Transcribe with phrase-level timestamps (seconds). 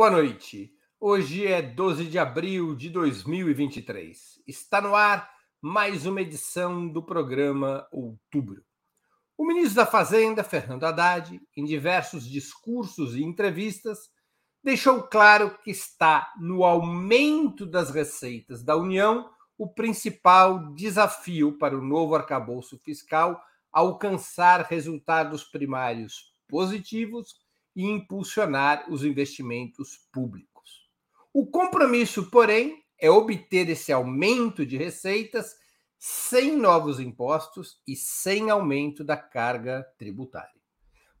[0.00, 0.72] Boa noite.
[0.98, 4.42] Hoje é 12 de abril de 2023.
[4.46, 5.30] Está no ar
[5.60, 8.64] mais uma edição do programa Outubro.
[9.36, 14.08] O ministro da Fazenda, Fernando Haddad, em diversos discursos e entrevistas,
[14.64, 21.84] deixou claro que está no aumento das receitas da União o principal desafio para o
[21.84, 23.38] novo arcabouço fiscal
[23.70, 27.34] alcançar resultados primários positivos
[27.74, 30.88] e impulsionar os investimentos públicos.
[31.32, 35.54] O compromisso, porém, é obter esse aumento de receitas
[35.98, 40.60] sem novos impostos e sem aumento da carga tributária.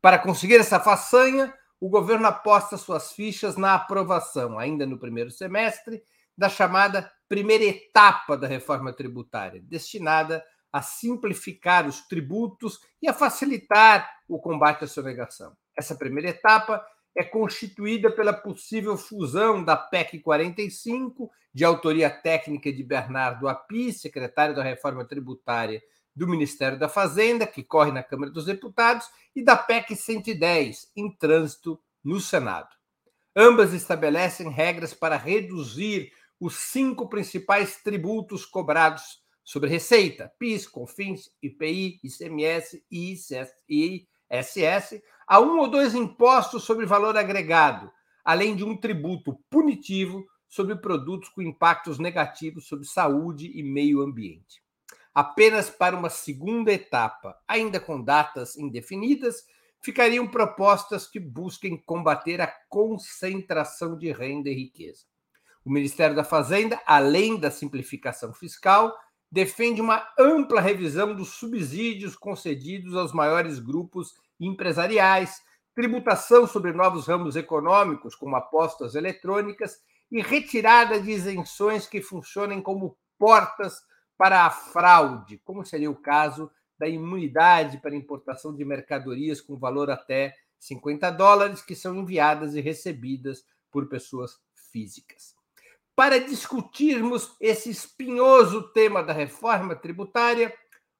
[0.00, 6.02] Para conseguir essa façanha, o governo aposta suas fichas na aprovação, ainda no primeiro semestre,
[6.36, 14.08] da chamada primeira etapa da reforma tributária, destinada a simplificar os tributos e a facilitar
[14.28, 15.56] o combate à sonegação.
[15.80, 16.84] Essa primeira etapa
[17.16, 24.54] é constituída pela possível fusão da PEC 45, de autoria técnica de Bernardo Api, secretário
[24.54, 25.82] da Reforma Tributária
[26.14, 31.10] do Ministério da Fazenda, que corre na Câmara dos Deputados, e da PEC 110, em
[31.10, 32.68] trânsito no Senado.
[33.34, 42.00] Ambas estabelecem regras para reduzir os cinco principais tributos cobrados sobre receita, PIS, COFINS, IPI,
[42.04, 43.12] ICMS e
[44.30, 47.90] ISS, a um ou dois impostos sobre valor agregado,
[48.24, 54.62] além de um tributo punitivo sobre produtos com impactos negativos sobre saúde e meio ambiente.
[55.14, 59.44] Apenas para uma segunda etapa, ainda com datas indefinidas,
[59.80, 65.04] ficariam propostas que busquem combater a concentração de renda e riqueza.
[65.64, 68.96] O Ministério da Fazenda, além da simplificação fiscal,
[69.30, 75.42] defende uma ampla revisão dos subsídios concedidos aos maiores grupos empresariais,
[75.74, 79.78] tributação sobre novos ramos econômicos, como apostas eletrônicas,
[80.10, 83.82] e retirada de isenções que funcionem como portas
[84.18, 89.90] para a fraude, como seria o caso da imunidade para importação de mercadorias com valor
[89.90, 94.40] até 50 dólares, que são enviadas e recebidas por pessoas
[94.72, 95.38] físicas
[96.00, 100.50] para discutirmos esse espinhoso tema da reforma tributária.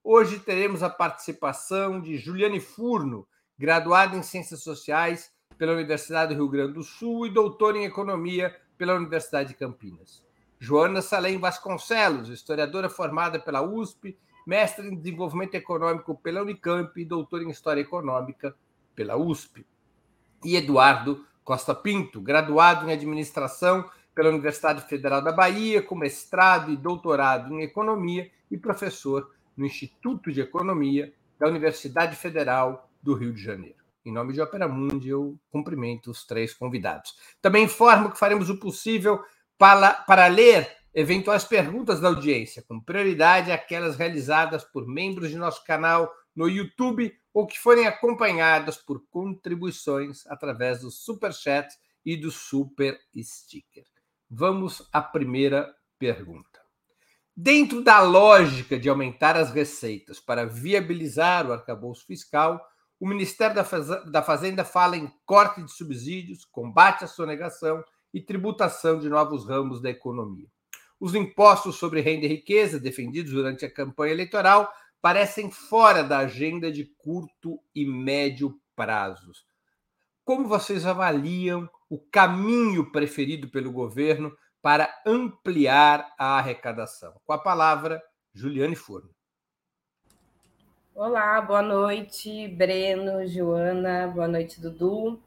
[0.03, 3.28] Hoje teremos a participação de Juliane Furno,
[3.59, 8.56] graduada em Ciências Sociais pela Universidade do Rio Grande do Sul e doutora em Economia
[8.78, 10.25] pela Universidade de Campinas.
[10.59, 17.44] Joana Salem Vasconcelos, historiadora formada pela USP, mestre em Desenvolvimento Econômico pela Unicamp e doutora
[17.44, 18.56] em História Econômica
[18.94, 19.66] pela USP.
[20.43, 23.84] E Eduardo Costa Pinto, graduado em Administração
[24.15, 30.32] pela Universidade Federal da Bahia, com mestrado e doutorado em economia e professor no Instituto
[30.32, 33.78] de Economia da Universidade Federal do Rio de Janeiro.
[34.03, 37.15] Em nome de Opera Mundi, eu cumprimento os três convidados.
[37.43, 39.22] Também informo que faremos o possível
[39.59, 45.62] para, para ler eventuais perguntas da audiência, com prioridade aquelas realizadas por membros de nosso
[45.65, 51.69] canal no YouTube ou que forem acompanhadas por contribuições através do Super Chat
[52.03, 53.84] e do Super Sticker.
[54.28, 56.50] Vamos à primeira pergunta.
[57.36, 62.60] Dentro da lógica de aumentar as receitas para viabilizar o arcabouço fiscal,
[62.98, 63.56] o Ministério
[64.10, 67.82] da Fazenda fala em corte de subsídios, combate à sonegação
[68.12, 70.48] e tributação de novos ramos da economia.
[70.98, 74.70] Os impostos sobre renda e riqueza, defendidos durante a campanha eleitoral,
[75.00, 79.47] parecem fora da agenda de curto e médio prazos.
[80.22, 84.30] Como vocês avaliam o caminho preferido pelo governo
[84.62, 87.15] para ampliar a arrecadação.
[87.25, 89.10] Com a palavra, Juliane Forno.
[90.94, 95.21] Olá, boa noite, Breno, Joana, boa noite, Dudu.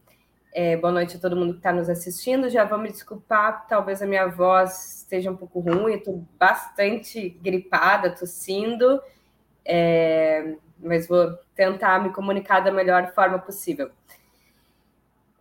[0.54, 2.48] É, boa noite a todo mundo que está nos assistindo.
[2.48, 8.12] Já vou me desculpar, talvez a minha voz esteja um pouco ruim, estou bastante gripada,
[8.12, 9.02] tossindo,
[9.66, 13.90] é, mas vou tentar me comunicar da melhor forma possível.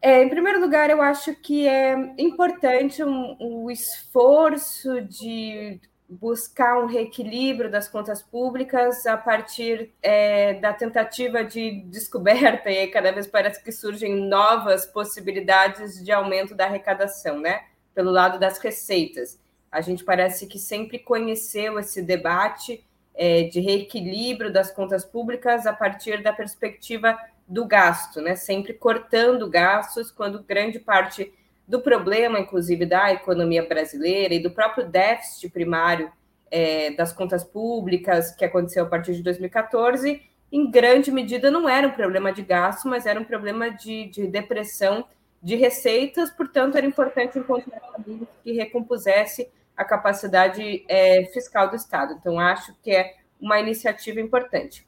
[0.05, 6.83] É, em primeiro lugar, eu acho que é importante o um, um esforço de buscar
[6.83, 13.29] um reequilíbrio das contas públicas a partir é, da tentativa de descoberta, e cada vez
[13.29, 17.63] parece que surgem novas possibilidades de aumento da arrecadação, né?
[17.95, 19.39] Pelo lado das receitas.
[19.71, 22.85] A gente parece que sempre conheceu esse debate
[23.15, 27.17] é, de reequilíbrio das contas públicas a partir da perspectiva
[27.47, 28.35] do gasto, né?
[28.35, 31.33] Sempre cortando gastos, quando grande parte
[31.67, 36.11] do problema, inclusive, da economia brasileira e do próprio déficit primário
[36.51, 41.89] é, das contas públicas que aconteceu a partir de 2014, em grande medida não era
[41.89, 45.07] um problema de gasto, mas era um problema de, de depressão
[45.43, 52.15] de receitas, portanto, era importante encontrar caminhos que recompusesse a capacidade é, fiscal do Estado.
[52.21, 54.87] Então, acho que é uma iniciativa importante.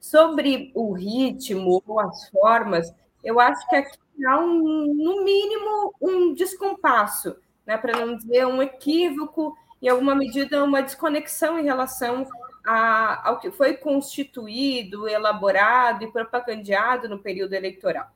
[0.00, 2.92] Sobre o ritmo ou as formas,
[3.22, 7.36] eu acho que aqui há, um, no mínimo, um descompasso,
[7.66, 12.26] né, para não dizer um equívoco, em alguma medida, uma desconexão em relação
[12.66, 18.08] a, ao que foi constituído, elaborado e propagandeado no período eleitoral.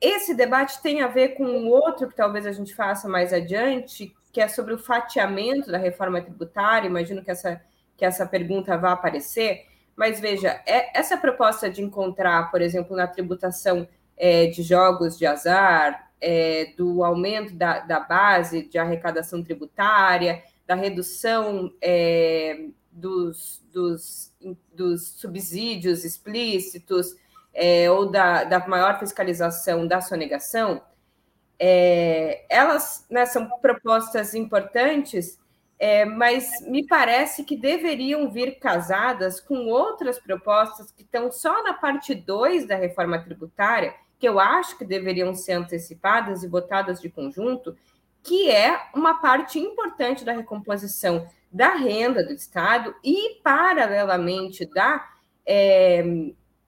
[0.00, 4.14] Esse debate tem a ver com um outro que talvez a gente faça mais adiante,
[4.32, 6.86] que é sobre o fatiamento da reforma tributária.
[6.86, 7.60] Imagino que essa,
[7.96, 9.64] que essa pergunta vá aparecer.
[9.96, 15.24] Mas veja, é, essa proposta de encontrar, por exemplo, na tributação é, de jogos de
[15.24, 24.32] azar, é, do aumento da, da, base de arrecadação tributária, da redução é, dos, dos,
[24.72, 27.14] dos, subsídios explícitos
[27.54, 30.82] é, ou da, da, maior fiscalização da sonegação,
[31.58, 35.38] é, elas né, são propostas importantes
[35.78, 41.74] é, mas me parece que deveriam vir casadas com outras propostas que estão só na
[41.74, 47.10] parte 2 da reforma tributária, que eu acho que deveriam ser antecipadas e votadas de
[47.10, 47.76] conjunto,
[48.22, 55.06] que é uma parte importante da recomposição da renda do Estado e, paralelamente, da,
[55.44, 56.02] é,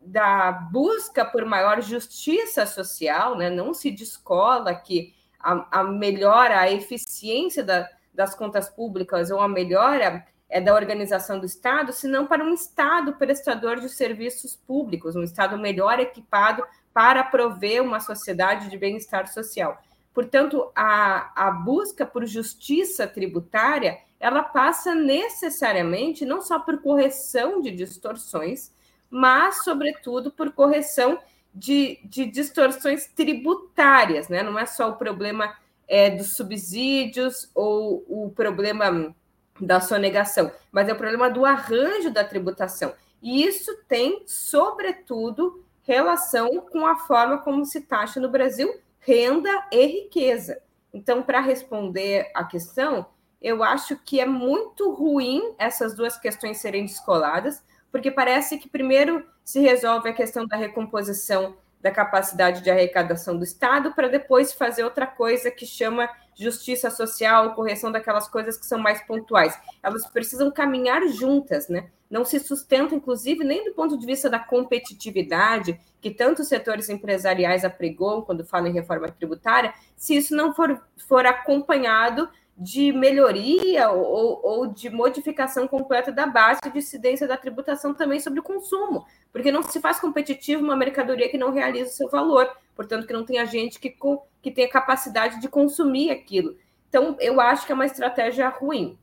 [0.00, 3.48] da busca por maior justiça social, né?
[3.48, 7.88] não se descola que a, a melhora a eficiência da
[8.18, 13.12] das contas públicas ou a melhora é, da organização do Estado, senão para um Estado
[13.12, 19.80] prestador de serviços públicos, um Estado melhor equipado para prover uma sociedade de bem-estar social.
[20.12, 27.70] Portanto, a, a busca por justiça tributária, ela passa necessariamente não só por correção de
[27.70, 28.72] distorções,
[29.08, 31.20] mas, sobretudo, por correção
[31.54, 34.42] de, de distorções tributárias, né?
[34.42, 35.54] Não é só o problema
[35.88, 39.14] é, dos subsídios ou o problema
[39.60, 42.92] da sonegação, mas é o problema do arranjo da tributação.
[43.20, 49.86] E isso tem, sobretudo, relação com a forma como se taxa no Brasil renda e
[49.86, 50.60] riqueza.
[50.92, 53.06] Então, para responder a questão,
[53.40, 59.24] eu acho que é muito ruim essas duas questões serem descoladas, porque parece que primeiro
[59.44, 64.84] se resolve a questão da recomposição da capacidade de arrecadação do Estado, para depois fazer
[64.84, 69.58] outra coisa que chama justiça social, correção daquelas coisas que são mais pontuais.
[69.82, 71.90] Elas precisam caminhar juntas, né?
[72.10, 77.64] Não se sustenta, inclusive, nem do ponto de vista da competitividade, que tantos setores empresariais
[77.64, 84.40] apregou quando falam em reforma tributária, se isso não for, for acompanhado de melhoria ou,
[84.42, 89.52] ou, de modificação completa da base de incidência da tributação também sobre o consumo, porque
[89.52, 93.24] não se faz competitivo uma mercadoria que não realiza o seu valor, portanto, que não
[93.24, 93.96] tem gente que,
[94.42, 96.56] que tenha capacidade de consumir aquilo.
[96.88, 98.98] Então, eu acho que é uma estratégia ruim.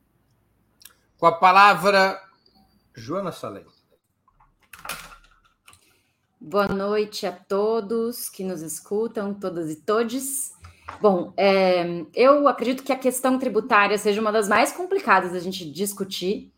[1.18, 2.20] Com a palavra,
[2.94, 3.66] Joana Salem.
[6.42, 10.54] Boa noite a todos que nos escutam, todas e todes.
[11.02, 15.70] Bom, é, eu acredito que a questão tributária seja uma das mais complicadas da gente
[15.70, 16.52] discutir,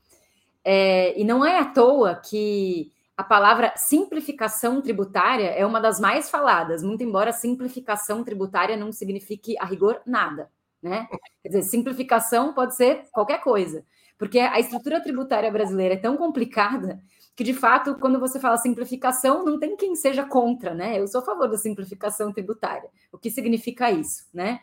[0.63, 6.29] é, e não é à toa que a palavra simplificação tributária é uma das mais
[6.29, 10.51] faladas, muito embora simplificação tributária não signifique a rigor nada,
[10.83, 11.07] né?
[11.41, 13.83] Quer dizer, simplificação pode ser qualquer coisa,
[14.17, 17.01] porque a estrutura tributária brasileira é tão complicada
[17.37, 20.99] que de fato, quando você fala simplificação, não tem quem seja contra, né?
[20.99, 22.89] Eu sou a favor da simplificação tributária.
[23.11, 24.59] O que significa isso, né?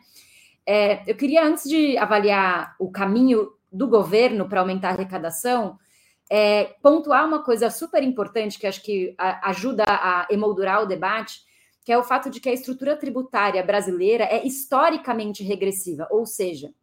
[0.65, 5.79] É, eu queria, antes de avaliar o caminho do governo para aumentar a arrecadação,
[6.29, 11.39] é, pontuar uma coisa super importante que acho que a, ajuda a emoldurar o debate,
[11.85, 16.73] que é o fato de que a estrutura tributária brasileira é historicamente regressiva, ou seja,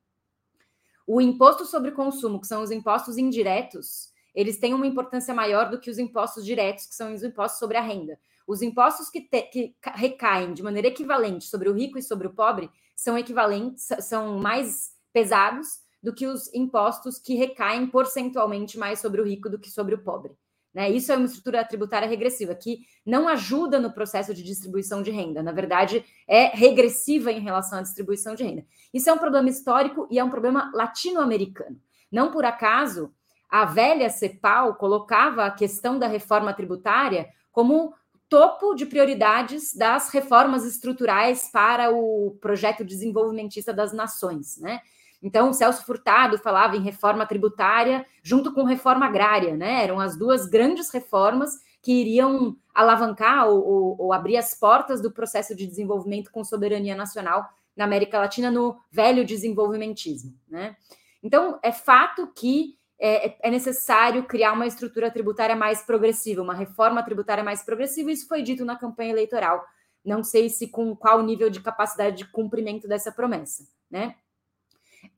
[1.07, 5.79] o imposto sobre consumo, que são os impostos indiretos, eles têm uma importância maior do
[5.79, 8.19] que os impostos diretos, que são os impostos sobre a renda.
[8.47, 12.33] Os impostos que, te, que recaem de maneira equivalente sobre o rico e sobre o
[12.33, 19.21] pobre são equivalentes, são mais pesados do que os impostos que recaem porcentualmente mais sobre
[19.21, 20.33] o rico do que sobre o pobre.
[20.75, 20.91] Né?
[20.91, 25.43] Isso é uma estrutura tributária regressiva, que não ajuda no processo de distribuição de renda.
[25.43, 28.65] Na verdade, é regressiva em relação à distribuição de renda.
[28.93, 31.81] Isso é um problema histórico e é um problema latino-americano.
[32.11, 33.15] Não por acaso,
[33.53, 37.93] a velha CEPAL colocava a questão da reforma tributária como
[38.27, 44.81] topo de prioridades das reformas estruturais para o projeto desenvolvimentista das nações, né?
[45.23, 49.85] Então, Celso Furtado falava em reforma tributária junto com reforma agrária, né?
[49.85, 55.13] Eram as duas grandes reformas que iriam alavancar ou, ou, ou abrir as portas do
[55.13, 60.35] processo de desenvolvimento com soberania nacional na América Latina no velho desenvolvimentismo.
[60.49, 60.75] Né?
[61.23, 67.03] Então, é fato que é, é, necessário criar uma estrutura tributária mais progressiva, uma reforma
[67.03, 69.65] tributária mais progressiva, isso foi dito na campanha eleitoral.
[70.05, 73.65] Não sei se com qual nível de capacidade de cumprimento dessa promessa.
[73.91, 74.15] Né?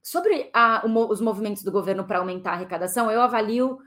[0.03, 3.79] Sobre a, os movimentos do governo para aumentar a arrecadação, eu avalio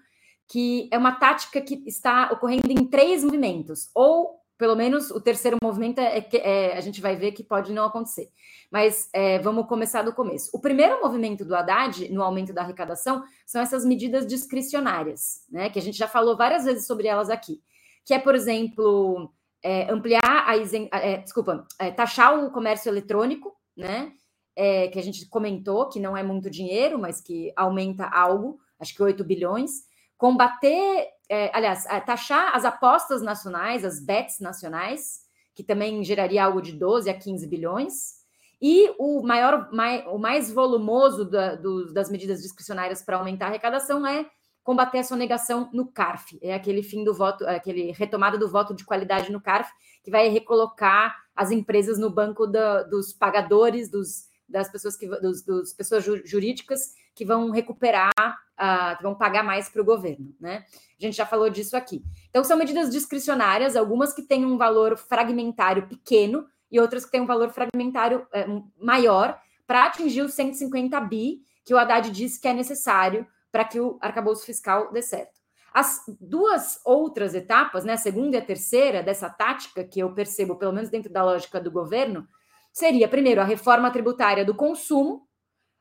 [0.48, 5.58] que é uma tática que está ocorrendo em três movimentos, ou pelo menos o terceiro
[5.62, 8.30] movimento é, que é, a gente vai ver que pode não acontecer.
[8.72, 10.50] Mas é, vamos começar do começo.
[10.54, 15.70] O primeiro movimento do Haddad no aumento da arrecadação são essas medidas discricionárias, né?
[15.70, 17.62] Que a gente já falou várias vezes sobre elas aqui.
[18.04, 19.32] Que é, por exemplo,
[19.64, 20.90] é, ampliar a isen...
[20.92, 24.12] É, desculpa, é, taxar o comércio eletrônico, né?
[24.56, 28.96] É, que a gente comentou que não é muito dinheiro, mas que aumenta algo, acho
[28.96, 29.87] que 8 bilhões
[30.18, 35.22] combater, é, aliás, taxar as apostas nacionais, as bets nacionais,
[35.54, 38.18] que também geraria algo de 12 a 15 bilhões,
[38.62, 43.50] e o maior, mai, o mais volumoso da, do, das medidas discricionárias para aumentar a
[43.50, 44.26] arrecadação é
[44.64, 48.74] combater a sonegação no CARF, é aquele fim do voto, é aquele retomada do voto
[48.74, 49.72] de qualidade no CARF,
[50.04, 55.42] que vai recolocar as empresas no banco da, dos pagadores, dos, das pessoas que dos,
[55.44, 60.64] dos pessoas jurídicas que vão recuperar, uh, que vão pagar mais para o governo, né?
[61.00, 62.04] A gente já falou disso aqui.
[62.30, 67.22] Então, são medidas discricionárias, algumas que têm um valor fragmentário pequeno e outras que têm
[67.22, 68.46] um valor fragmentário é,
[68.80, 73.80] maior para atingir os 150 bi que o Haddad disse que é necessário para que
[73.80, 75.42] o arcabouço fiscal dê certo.
[75.74, 80.56] As duas outras etapas, né, a segunda e a terceira dessa tática, que eu percebo,
[80.56, 82.28] pelo menos dentro da lógica do governo,
[82.72, 85.28] seria, primeiro, a reforma tributária do consumo,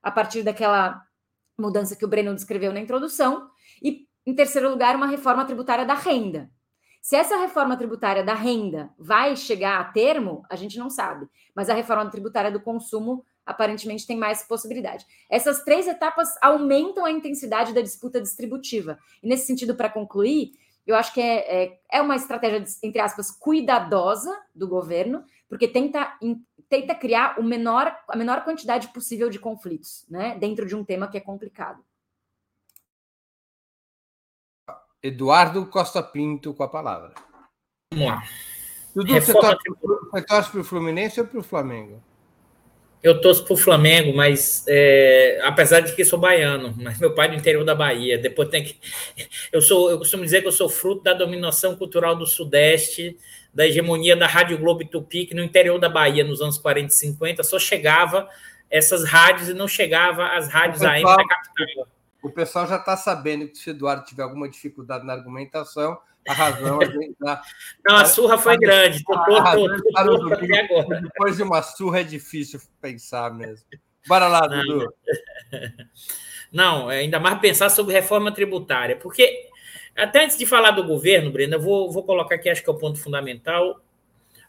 [0.03, 1.06] a partir daquela
[1.59, 3.49] mudança que o Breno descreveu na introdução,
[3.83, 6.51] e, em terceiro lugar, uma reforma tributária da renda.
[7.01, 11.71] Se essa reforma tributária da renda vai chegar a termo, a gente não sabe, mas
[11.71, 15.07] a reforma tributária do consumo aparentemente tem mais possibilidade.
[15.31, 18.99] Essas três etapas aumentam a intensidade da disputa distributiva.
[19.23, 20.51] E nesse sentido, para concluir,
[20.85, 26.19] eu acho que é, é, é, uma estratégia, entre aspas, cuidadosa do governo, porque tenta
[26.69, 31.09] tenta criar o menor, a menor quantidade possível de conflitos, né, dentro de um tema
[31.09, 31.85] que é complicado.
[35.03, 37.15] Eduardo Costa Pinto com a palavra.
[37.93, 38.23] Vamos lá.
[38.95, 39.63] Dudu, você torce,
[40.11, 42.03] você torce para o Fluminense ou para o Flamengo?
[43.07, 47.29] Eu torço para o Flamengo, mas é, apesar de que sou baiano, mas meu pai
[47.29, 48.19] é do interior da Bahia.
[48.19, 48.77] Depois tem que.
[49.53, 53.17] Eu sou, eu costumo dizer que eu sou fruto da dominação cultural do Sudeste
[53.55, 56.89] da hegemonia da Rádio Globo e Tupi, que no interior da Bahia, nos anos 40
[56.89, 58.29] e 50, só chegava
[58.69, 61.89] essas rádios e não chegava as rádios pessoal, AM da capital.
[62.23, 65.97] O pessoal já está sabendo que se o Eduardo tiver alguma dificuldade na argumentação,
[66.29, 66.89] a razão é
[67.21, 67.43] da...
[67.87, 69.03] Não, a surra foi grande.
[69.05, 69.43] Tô, tô, tô,
[69.97, 71.01] agora.
[71.01, 73.65] Depois de uma surra é difícil pensar mesmo.
[74.07, 74.93] Bora lá, Dudu.
[76.53, 79.49] Não, ainda mais pensar sobre reforma tributária, porque
[79.97, 82.73] até antes de falar do governo, Brenda, eu vou, vou colocar aqui, acho que é
[82.73, 83.81] o ponto fundamental.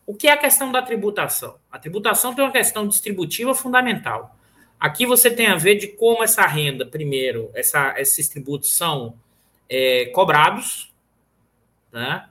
[0.05, 1.57] O que é a questão da tributação?
[1.71, 4.35] A tributação tem uma questão distributiva fundamental.
[4.79, 9.15] Aqui você tem a ver de como essa renda, primeiro, essa, esses tributos são
[9.67, 10.93] é, cobrados,
[11.91, 12.27] né?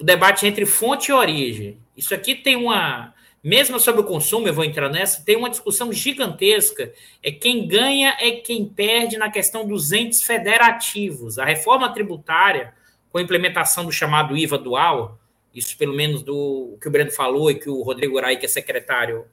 [0.00, 1.78] o debate entre fonte e origem.
[1.94, 5.92] Isso aqui tem uma, mesmo sobre o consumo, eu vou entrar nessa, tem uma discussão
[5.92, 6.92] gigantesca.
[7.22, 11.38] É quem ganha é quem perde na questão dos entes federativos.
[11.38, 12.72] A reforma tributária,
[13.12, 15.18] com a implementação do chamado IVA dual,
[15.54, 18.48] isso pelo menos do que o Breno falou e que o Rodrigo Urai, que é
[18.48, 19.26] secretário,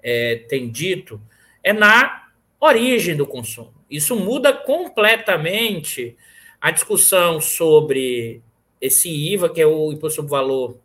[0.00, 1.20] é, tem dito,
[1.62, 2.28] é na
[2.60, 3.74] origem do consumo.
[3.90, 6.16] Isso muda completamente
[6.60, 8.42] a discussão sobre
[8.84, 10.76] esse IVA, que é o imposto sobre valor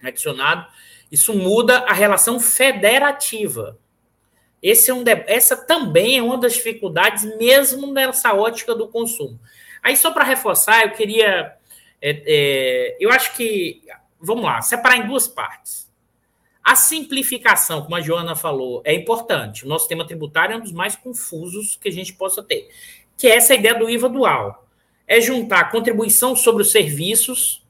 [0.00, 0.66] adicionado,
[1.10, 3.76] isso muda a relação federativa.
[4.62, 5.02] É um.
[5.26, 9.38] Essa também é uma das dificuldades, mesmo nessa ótica do consumo.
[9.82, 11.56] Aí, só para reforçar, eu queria.
[12.00, 13.82] É, é, eu acho que.
[14.20, 15.90] Vamos lá, separar em duas partes.
[16.62, 19.64] A simplificação, como a Joana falou, é importante.
[19.64, 22.68] O nosso tema tributário é um dos mais confusos que a gente possa ter,
[23.16, 24.61] que é essa ideia do IVA dual.
[25.12, 27.62] É juntar contribuição sobre os serviços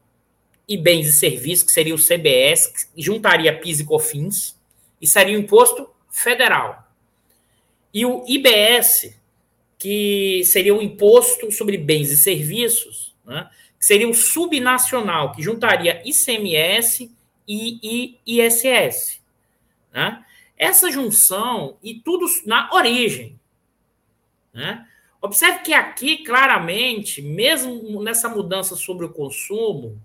[0.68, 4.56] e bens e serviços, que seria o CBS, que juntaria PIS e COFINS,
[5.00, 6.88] e seria o imposto federal.
[7.92, 9.18] E o IBS,
[9.76, 16.00] que seria o imposto sobre bens e serviços, né, que seria o subnacional, que juntaria
[16.04, 17.10] ICMS
[17.48, 19.20] e ISS.
[19.92, 20.24] Né?
[20.56, 23.36] Essa junção, e tudo na origem.
[24.54, 24.86] Né?
[25.22, 29.96] Observe que aqui, claramente, mesmo nessa mudança sobre o consumo,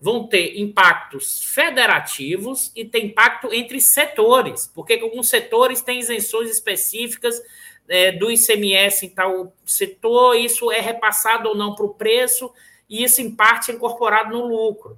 [0.00, 7.42] vão ter impactos federativos e tem impacto entre setores, porque alguns setores têm isenções específicas
[7.88, 12.52] é, do ICMS em tal setor, isso é repassado ou não para o preço,
[12.88, 14.96] e isso, em parte, é incorporado no lucro.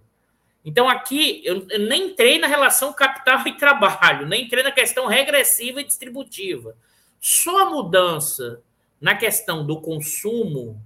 [0.65, 5.07] Então, aqui, eu, eu nem entrei na relação capital e trabalho, nem entrei na questão
[5.07, 6.77] regressiva e distributiva.
[7.21, 8.61] Só a mudança
[9.01, 10.81] na questão do consumo,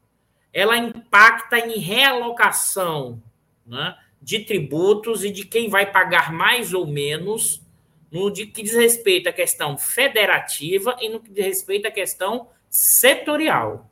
[0.52, 3.23] ela impacta em realocação
[3.67, 7.62] né, de tributos e de quem vai pagar mais ou menos
[8.11, 13.88] no que diz respeito à questão federativa e no que diz respeito à questão setorial.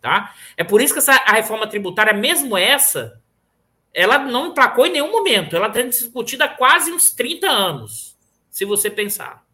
[0.00, 0.34] Tá?
[0.56, 3.20] É por isso que essa, a reforma tributária, mesmo essa,
[3.92, 5.56] ela não emplacou em nenhum momento.
[5.56, 8.16] Ela está discutida há quase uns 30 anos,
[8.50, 9.44] se você pensar.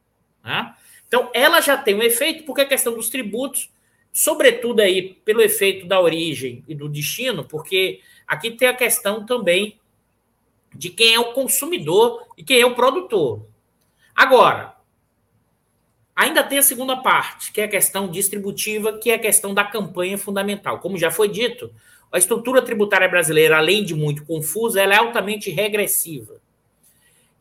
[0.44, 0.74] Né?
[1.08, 3.70] Então, ela já tem um efeito, porque a questão dos tributos,
[4.12, 9.80] sobretudo aí pelo efeito da origem e do destino, porque aqui tem a questão também
[10.74, 13.46] de quem é o consumidor e quem é o produtor.
[14.14, 14.76] Agora,
[16.14, 19.64] ainda tem a segunda parte, que é a questão distributiva, que é a questão da
[19.64, 20.78] campanha fundamental.
[20.78, 21.72] Como já foi dito,
[22.10, 26.40] a estrutura tributária brasileira, além de muito confusa, ela é altamente regressiva.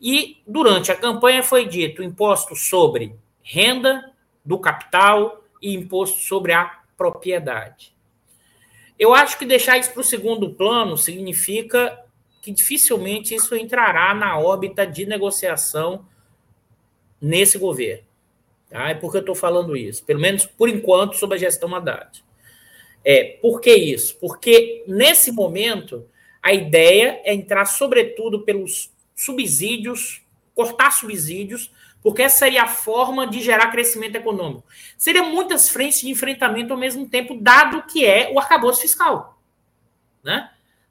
[0.00, 4.10] E durante a campanha foi dito imposto sobre renda
[4.44, 7.94] do capital e imposto sobre a propriedade.
[8.98, 11.98] Eu acho que deixar isso para o segundo plano significa
[12.42, 16.04] que dificilmente isso entrará na órbita de negociação
[17.20, 18.04] nesse governo.
[18.68, 18.90] Tá?
[18.90, 22.24] É porque eu estou falando isso, pelo menos por enquanto, sobre a gestão Haddad.
[23.04, 24.16] É, por que isso?
[24.18, 26.06] Porque nesse momento
[26.42, 30.22] a ideia é entrar sobretudo pelos subsídios,
[30.54, 31.70] cortar subsídios,
[32.02, 34.64] porque essa seria a forma de gerar crescimento econômico.
[34.98, 39.38] Seriam muitas frentes de enfrentamento ao mesmo tempo, dado que é o arcabouço fiscal.
[40.22, 40.50] Né?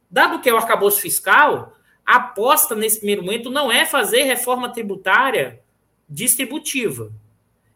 [0.10, 4.70] Dado que é o arcabouço fiscal, a aposta nesse primeiro momento não é fazer reforma
[4.70, 5.62] tributária
[6.10, 7.12] distributiva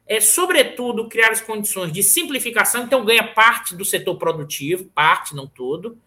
[0.07, 5.47] é, sobretudo, criar as condições de simplificação, então ganha parte do setor produtivo, parte, não
[5.47, 5.97] todo,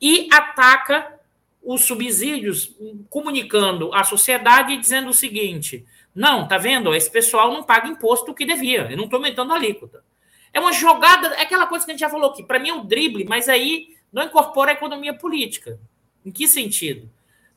[0.00, 1.20] e ataca
[1.62, 2.74] os subsídios,
[3.08, 6.94] comunicando à sociedade dizendo o seguinte: não, tá vendo?
[6.94, 10.04] Esse pessoal não paga imposto o que devia, eu não estou aumentando a alíquota.
[10.52, 12.74] É uma jogada, é aquela coisa que a gente já falou aqui, para mim é
[12.74, 15.80] um drible, mas aí não incorpora a economia política.
[16.24, 17.10] Em que sentido?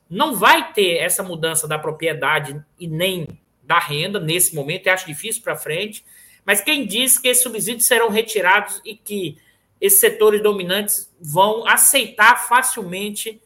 [0.10, 3.28] Não vai ter essa mudança da propriedade e nem
[3.62, 6.04] da renda nesse momento, e acho difícil para frente.
[6.43, 9.38] Mas quem diz que esses subsídios serão retirados e que
[9.80, 13.39] esses setores dominantes vão aceitar facilmente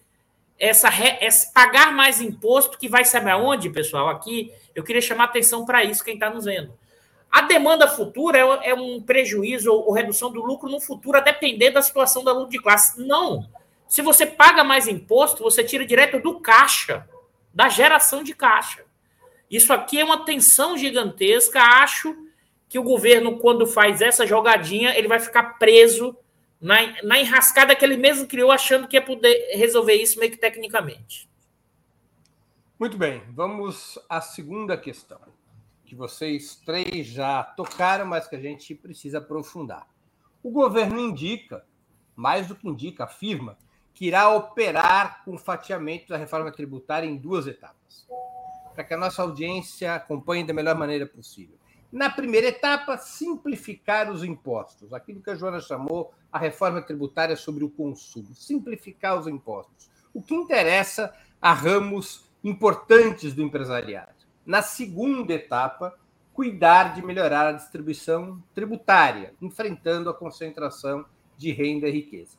[0.62, 4.10] essa, essa pagar mais imposto que vai saber aonde, pessoal?
[4.10, 6.72] Aqui eu queria chamar atenção para isso quem está nos vendo.
[7.32, 11.22] A demanda futura é, é um prejuízo ou, ou, redução do lucro no futuro, a
[11.22, 13.02] depender da situação da luta de classe.
[13.02, 13.50] Não.
[13.88, 17.10] Se você paga mais imposto, você tira direto do caixa,
[17.52, 18.84] da geração de caixa.
[19.50, 21.60] Isso aqui é uma tensão gigantesca.
[21.60, 22.16] Acho
[22.70, 26.16] que o governo, quando faz essa jogadinha, ele vai ficar preso
[26.62, 30.38] na, na enrascada que ele mesmo criou, achando que ia poder resolver isso meio que
[30.38, 31.30] tecnicamente.
[32.80, 35.20] Muito bem, vamos à segunda questão,
[35.86, 39.88] que vocês três já tocaram, mas que a gente precisa aprofundar.
[40.42, 41.66] O governo indica,
[42.16, 43.58] mais do que indica, afirma,
[43.94, 48.08] que irá operar com o fatiamento da reforma tributária em duas etapas
[48.72, 51.58] para que a nossa audiência acompanhe da melhor maneira possível.
[51.92, 57.64] Na primeira etapa, simplificar os impostos, aquilo que a Joana chamou a reforma tributária sobre
[57.64, 59.90] o consumo, simplificar os impostos.
[60.14, 64.26] O que interessa a ramos importantes do empresariado.
[64.46, 65.98] Na segunda etapa,
[66.34, 71.06] cuidar de melhorar a distribuição tributária, enfrentando a concentração
[71.38, 72.38] de renda e riqueza.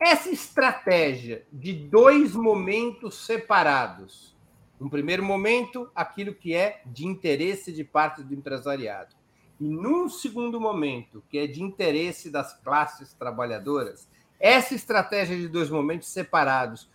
[0.00, 4.34] Essa estratégia de dois momentos separados
[4.80, 9.14] num primeiro momento, aquilo que é de interesse de parte do empresariado.
[9.60, 15.68] E num segundo momento, que é de interesse das classes trabalhadoras, essa estratégia de dois
[15.68, 16.88] momentos separados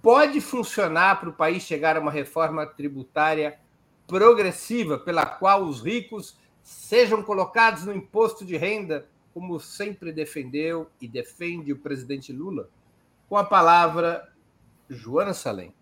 [0.00, 3.58] pode funcionar para o país chegar a uma reforma tributária
[4.06, 11.08] progressiva, pela qual os ricos sejam colocados no imposto de renda, como sempre defendeu e
[11.08, 12.68] defende o presidente Lula?
[13.28, 14.30] Com a palavra,
[14.88, 15.74] Joana Salem.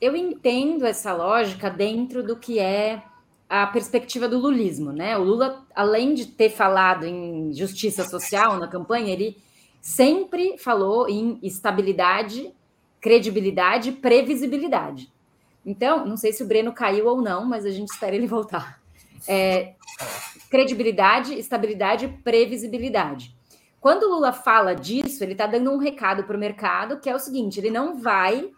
[0.00, 3.02] Eu entendo essa lógica dentro do que é
[3.48, 5.16] a perspectiva do lulismo, né?
[5.16, 9.36] O Lula, além de ter falado em justiça social na campanha, ele
[9.80, 12.52] sempre falou em estabilidade,
[13.00, 15.10] credibilidade, previsibilidade.
[15.64, 18.80] Então, não sei se o Breno caiu ou não, mas a gente espera ele voltar.
[19.26, 19.74] é,
[20.50, 23.34] credibilidade, estabilidade previsibilidade.
[23.80, 27.14] Quando o Lula fala disso, ele está dando um recado para o mercado, que é
[27.14, 28.50] o seguinte: ele não vai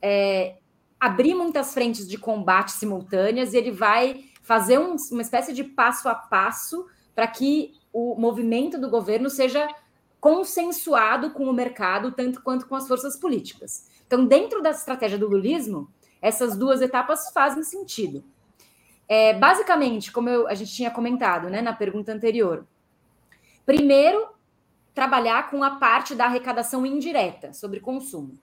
[0.00, 0.56] é,
[1.00, 6.14] abrir muitas frentes de combate simultâneas, ele vai fazer um, uma espécie de passo a
[6.14, 9.66] passo para que o movimento do governo seja
[10.20, 13.88] consensuado com o mercado, tanto quanto com as forças políticas.
[14.06, 18.24] Então, dentro da estratégia do lulismo, essas duas etapas fazem sentido.
[19.08, 22.66] É, basicamente, como eu, a gente tinha comentado né, na pergunta anterior,
[23.64, 24.28] primeiro,
[24.94, 28.38] trabalhar com a parte da arrecadação indireta sobre consumo,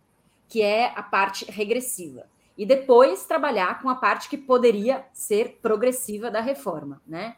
[0.48, 2.33] que é a parte regressiva.
[2.58, 7.02] E depois trabalhar com a parte que poderia ser progressiva da reforma.
[7.08, 7.36] Né?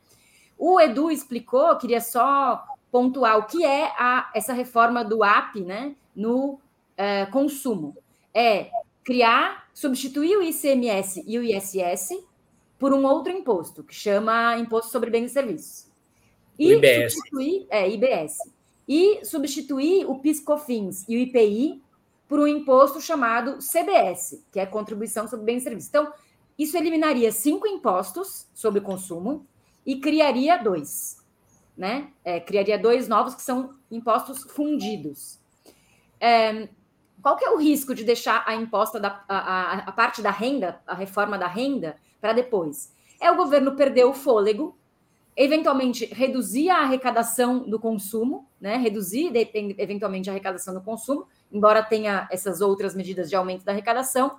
[0.58, 5.96] O Edu explicou, queria só pontuar o que é a, essa reforma do AP né,
[6.16, 7.96] no uh, consumo.
[8.34, 8.70] É
[9.04, 12.24] criar, substituir o ICMS e o ISS
[12.78, 15.88] por um outro imposto, que chama Imposto sobre Bens e Serviços.
[16.58, 17.14] E IBS.
[17.14, 18.38] substituir, é, IBS.
[18.88, 21.82] E substituir o PIS/COFINS e o IPI
[22.28, 25.90] por um imposto chamado CBS, que é Contribuição sobre Bens e Serviços.
[25.90, 26.12] Então,
[26.58, 29.46] isso eliminaria cinco impostos sobre consumo
[29.86, 31.18] e criaria dois,
[31.78, 32.10] né?
[32.24, 35.40] É, criaria dois novos que são impostos fundidos.
[36.20, 36.70] É,
[37.22, 40.32] qual que é o risco de deixar a imposta da a, a, a parte da
[40.32, 42.94] renda, a reforma da renda, para depois?
[43.20, 44.78] É o governo perder o fôlego,
[45.36, 48.78] eventualmente reduzir a arrecadação do consumo, né?
[48.78, 49.32] Reduzir
[49.78, 54.38] eventualmente a arrecadação do consumo, embora tenha essas outras medidas de aumento da arrecadação,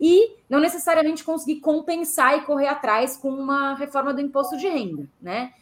[0.00, 5.08] e não necessariamente conseguir compensar e correr atrás com uma reforma do imposto de renda,
[5.20, 5.52] né?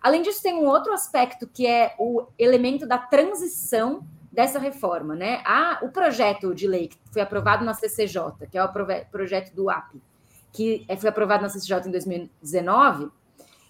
[0.00, 5.42] Além disso, tem um outro aspecto que é o elemento da transição dessa reforma, né?
[5.44, 8.72] Ah, o projeto de lei que foi aprovado na CCJ, que é o
[9.10, 9.94] projeto do AP,
[10.52, 13.10] que é, foi aprovado na CCJ em 2019.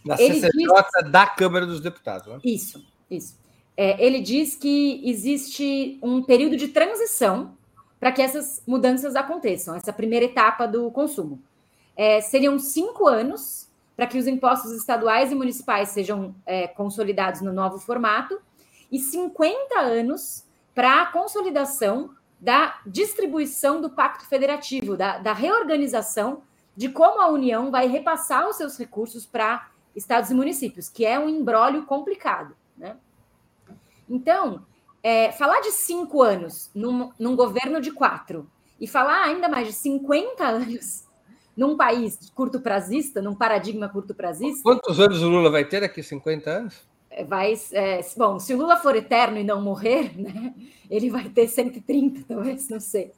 [0.05, 1.11] Na CCJ diz...
[1.11, 2.38] da Câmara dos Deputados, né?
[2.45, 3.41] Isso, isso.
[3.76, 7.56] É, ele diz que existe um período de transição
[7.98, 11.40] para que essas mudanças aconteçam, essa primeira etapa do consumo.
[11.96, 17.52] É, seriam cinco anos para que os impostos estaduais e municipais sejam é, consolidados no
[17.52, 18.40] novo formato
[18.90, 26.42] e 50 anos para a consolidação da distribuição do Pacto Federativo, da, da reorganização
[26.76, 31.18] de como a União vai repassar os seus recursos para estados e municípios, que é
[31.18, 32.56] um embrólio complicado.
[32.76, 32.96] Né?
[34.12, 34.66] Então,
[35.03, 38.46] é, falar de cinco anos num, num, governo de quatro
[38.79, 41.05] e falar ainda mais de 50 anos
[41.57, 44.62] num país curto prazista, num paradigma curto prazista.
[44.62, 46.87] Quantos anos o Lula vai ter daqui 50 anos?
[47.11, 50.55] É, vai, é, bom, se o Lula for eterno e não morrer, né,
[50.90, 53.12] ele vai ter 130, talvez, não sei.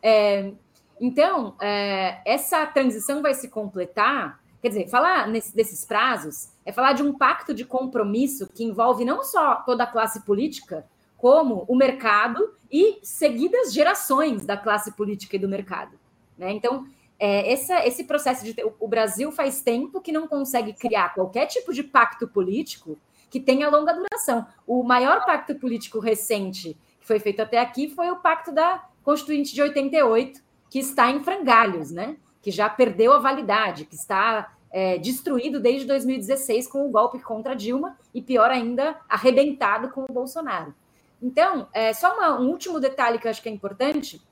[0.00, 0.52] É,
[1.00, 4.40] então, é, essa transição vai se completar.
[4.60, 9.04] Quer dizer, falar nesse, desses prazos é falar de um pacto de compromisso que envolve
[9.04, 10.84] não só toda a classe política,
[11.16, 15.98] como o mercado e seguidas gerações da classe política e do mercado.
[16.36, 16.52] Né?
[16.52, 16.86] Então,
[17.18, 18.54] é, essa, esse processo de.
[18.78, 22.96] O Brasil faz tempo que não consegue criar qualquer tipo de pacto político
[23.28, 24.46] que tenha longa duração.
[24.66, 29.54] O maior pacto político recente que foi feito até aqui foi o pacto da Constituinte
[29.54, 30.40] de 88,
[30.70, 32.16] que está em frangalhos, né?
[32.48, 37.54] Que já perdeu a validade, que está é, destruído desde 2016 com o golpe contra
[37.54, 40.74] Dilma e, pior ainda, arrebentado com o Bolsonaro.
[41.20, 44.22] Então, é, só uma, um último detalhe que eu acho que é importante: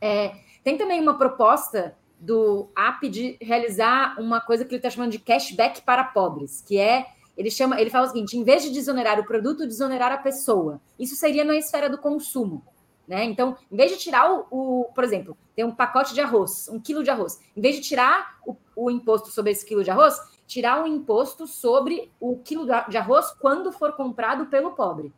[0.00, 0.34] é,
[0.64, 5.18] tem também uma proposta do AP de realizar uma coisa que ele está chamando de
[5.18, 9.20] cashback para pobres, que é ele chama, ele fala o seguinte: em vez de desonerar
[9.20, 10.80] o produto, desonerar a pessoa.
[10.98, 12.64] Isso seria na esfera do consumo.
[13.12, 13.24] Né?
[13.24, 16.80] Então, em vez de tirar o, o, por exemplo, tem um pacote de arroz, um
[16.80, 20.18] quilo de arroz, em vez de tirar o, o imposto sobre esse quilo de arroz,
[20.46, 25.12] tirar o imposto sobre o quilo de arroz quando for comprado pelo pobre.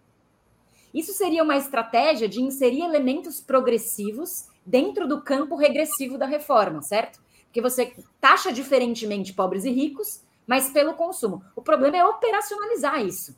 [0.93, 7.23] Isso seria uma estratégia de inserir elementos progressivos dentro do campo regressivo da reforma, certo?
[7.45, 11.45] Porque você taxa diferentemente pobres e ricos, mas pelo consumo.
[11.55, 13.37] O problema é operacionalizar isso.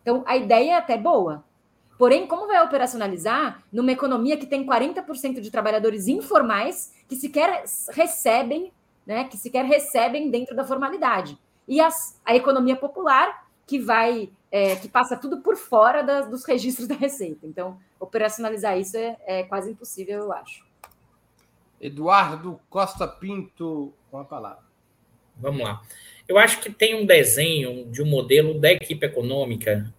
[0.00, 1.44] Então, a ideia é até boa.
[1.98, 8.72] Porém, como vai operacionalizar numa economia que tem 40% de trabalhadores informais que sequer recebem,
[9.04, 11.36] né, que sequer recebem dentro da formalidade?
[11.66, 16.44] E as, a economia popular que vai é, que passa tudo por fora das, dos
[16.44, 17.46] registros da Receita.
[17.46, 20.66] Então, operacionalizar isso é, é, quase impossível, eu acho.
[21.80, 24.64] Eduardo Costa Pinto, com a palavra.
[25.36, 25.82] Vamos lá.
[26.26, 29.92] Eu acho que tem um desenho de um modelo da equipe econômica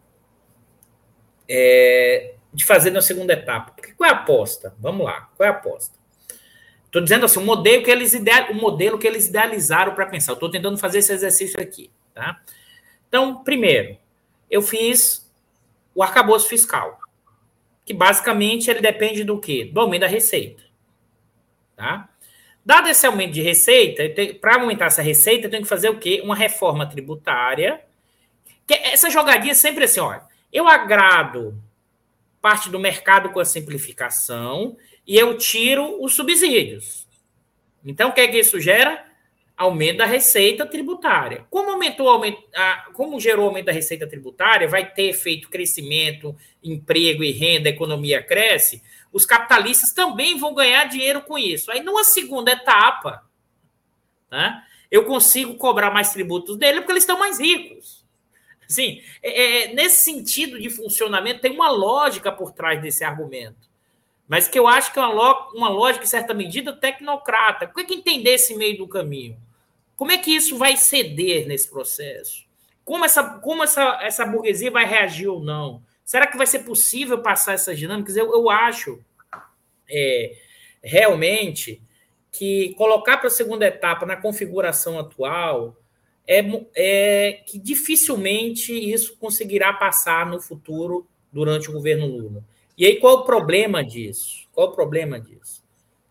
[1.49, 3.71] é, de fazer na segunda etapa.
[3.71, 4.75] Porque qual é a aposta?
[4.79, 5.97] Vamos lá, qual é a aposta?
[6.85, 10.33] Estou dizendo assim, o modelo que eles, ideal, o modelo que eles idealizaram para pensar.
[10.33, 11.91] Estou tentando fazer esse exercício aqui.
[12.13, 12.41] Tá?
[13.07, 13.97] Então, primeiro,
[14.49, 15.31] eu fiz
[15.93, 16.99] o arcabouço fiscal,
[17.85, 19.65] que basicamente ele depende do quê?
[19.65, 20.63] Do aumento da receita.
[21.75, 22.09] Tá?
[22.65, 24.03] Dado esse aumento de receita,
[24.39, 26.21] para aumentar essa receita, eu tenho que fazer o quê?
[26.23, 27.81] Uma reforma tributária.
[28.65, 31.62] Que essa jogadinha é sempre assim, olha, eu agrado
[32.41, 37.07] parte do mercado com a simplificação e eu tiro os subsídios.
[37.83, 39.05] Então, o que é que isso gera?
[39.57, 41.45] Aumento da receita tributária.
[41.49, 42.41] Como aumentou aumento,
[42.93, 48.23] como gerou aumento da receita tributária, vai ter feito crescimento, emprego e renda, a economia
[48.23, 48.81] cresce,
[49.12, 51.71] os capitalistas também vão ganhar dinheiro com isso.
[51.71, 53.27] Aí, numa segunda etapa,
[54.31, 57.98] né, eu consigo cobrar mais tributos dele porque eles estão mais ricos.
[58.69, 63.67] Sim, é, é, nesse sentido de funcionamento, tem uma lógica por trás desse argumento.
[64.27, 67.65] Mas que eu acho que é uma, uma lógica, em certa medida, tecnocrata.
[67.65, 69.36] Como é que entender esse meio do caminho?
[69.97, 72.45] Como é que isso vai ceder nesse processo?
[72.86, 75.82] Como essa, como essa, essa burguesia vai reagir ou não?
[76.05, 78.15] Será que vai ser possível passar essas dinâmicas?
[78.15, 79.03] Eu, eu acho
[79.89, 80.38] é,
[80.84, 81.82] realmente
[82.32, 85.75] que colocar para a segunda etapa na configuração atual
[86.30, 92.44] é, é que dificilmente isso conseguirá passar no futuro durante o governo Lula.
[92.78, 94.48] E aí, qual o problema disso?
[94.54, 95.63] Qual o problema disso?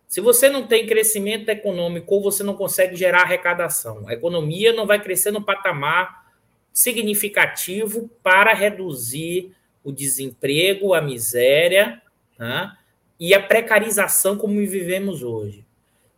[0.09, 5.01] Se você não tem crescimento econômico você não consegue gerar arrecadação, a economia não vai
[5.01, 6.27] crescer no patamar
[6.73, 9.55] significativo para reduzir
[9.85, 12.03] o desemprego, a miséria
[12.39, 12.73] né?
[13.21, 15.65] e a precarização como vivemos hoje.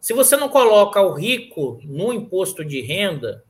[0.01, 3.45] Se você não coloca o rico no imposto de renda,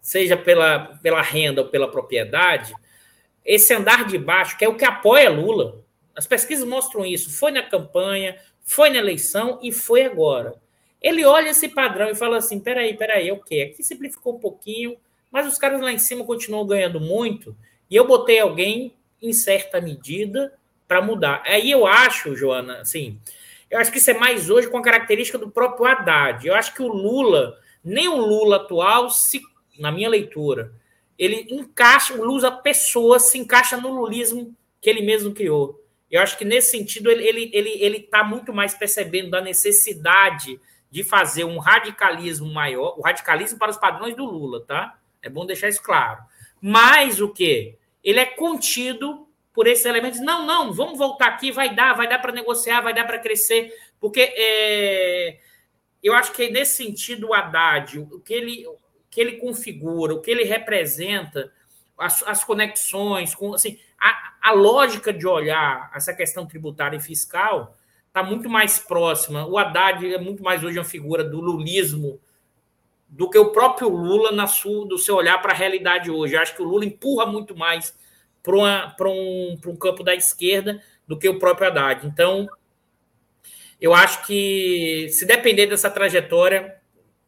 [0.00, 2.72] seja pela, pela renda ou pela propriedade,
[3.44, 5.82] esse andar de baixo, que é o que apoia Lula,
[6.14, 10.54] as pesquisas mostram isso, foi na campanha, foi na eleição e foi agora.
[11.00, 13.70] Ele olha esse padrão e fala assim: peraí, peraí, é o quê?
[13.72, 14.96] Aqui simplificou um pouquinho,
[15.30, 17.56] mas os caras lá em cima continuam ganhando muito,
[17.90, 20.52] e eu botei alguém, em certa medida,
[20.86, 21.42] para mudar.
[21.46, 23.18] Aí eu acho, Joana, assim,
[23.70, 26.46] eu acho que isso é mais hoje com a característica do próprio Haddad.
[26.46, 29.40] Eu acho que o Lula, nem o Lula atual se
[29.80, 30.72] na minha leitura,
[31.18, 35.82] ele encaixa, o Lula pessoa se encaixa no lulismo que ele mesmo criou.
[36.10, 40.60] Eu acho que nesse sentido ele ele ele ele está muito mais percebendo da necessidade
[40.90, 44.98] de fazer um radicalismo maior, o radicalismo para os padrões do Lula, tá?
[45.22, 46.22] É bom deixar isso claro.
[46.60, 47.76] Mas o que?
[48.02, 50.20] Ele é contido por esses elementos.
[50.20, 53.72] Não, não, vamos voltar aqui, vai dar, vai dar para negociar, vai dar para crescer,
[54.00, 55.38] porque é,
[56.02, 58.64] eu acho que nesse sentido o Haddad, o que ele,
[59.10, 61.52] que ele configura, o que ele representa,
[61.98, 67.76] as, as conexões, com, assim, a, a lógica de olhar essa questão tributária e fiscal
[68.06, 69.46] está muito mais próxima.
[69.46, 72.20] O Haddad é muito mais hoje uma figura do lulismo
[73.08, 76.34] do que o próprio Lula na sua, do seu olhar para a realidade hoje.
[76.34, 77.94] Eu acho que o Lula empurra muito mais
[78.42, 82.06] para um, um campo da esquerda do que o próprio Haddad.
[82.06, 82.48] Então,
[83.80, 86.76] eu acho que se depender dessa trajetória,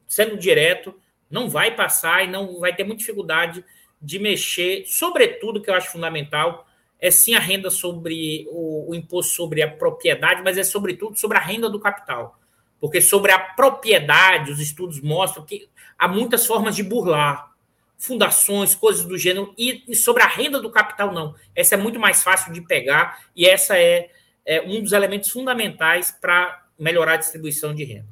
[0.06, 0.94] sendo direto,
[1.32, 3.64] não vai passar e não vai ter muita dificuldade
[4.00, 6.66] de mexer, sobretudo, que eu acho fundamental,
[7.00, 11.38] é sim a renda sobre o, o, imposto sobre a propriedade, mas é sobretudo sobre
[11.38, 12.38] a renda do capital.
[12.78, 15.68] Porque sobre a propriedade, os estudos mostram que
[15.98, 17.50] há muitas formas de burlar
[17.96, 21.36] fundações, coisas do gênero, e, e sobre a renda do capital, não.
[21.54, 24.10] Essa é muito mais fácil de pegar, e essa é,
[24.44, 28.08] é um dos elementos fundamentais para melhorar a distribuição de renda.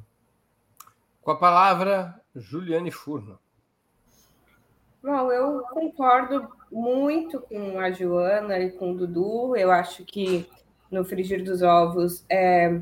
[1.21, 3.39] Com a palavra, Juliane Furno.
[5.03, 9.55] Bom, eu concordo muito com a Joana e com o Dudu.
[9.55, 10.47] Eu acho que
[10.91, 12.81] no frigir dos ovos é,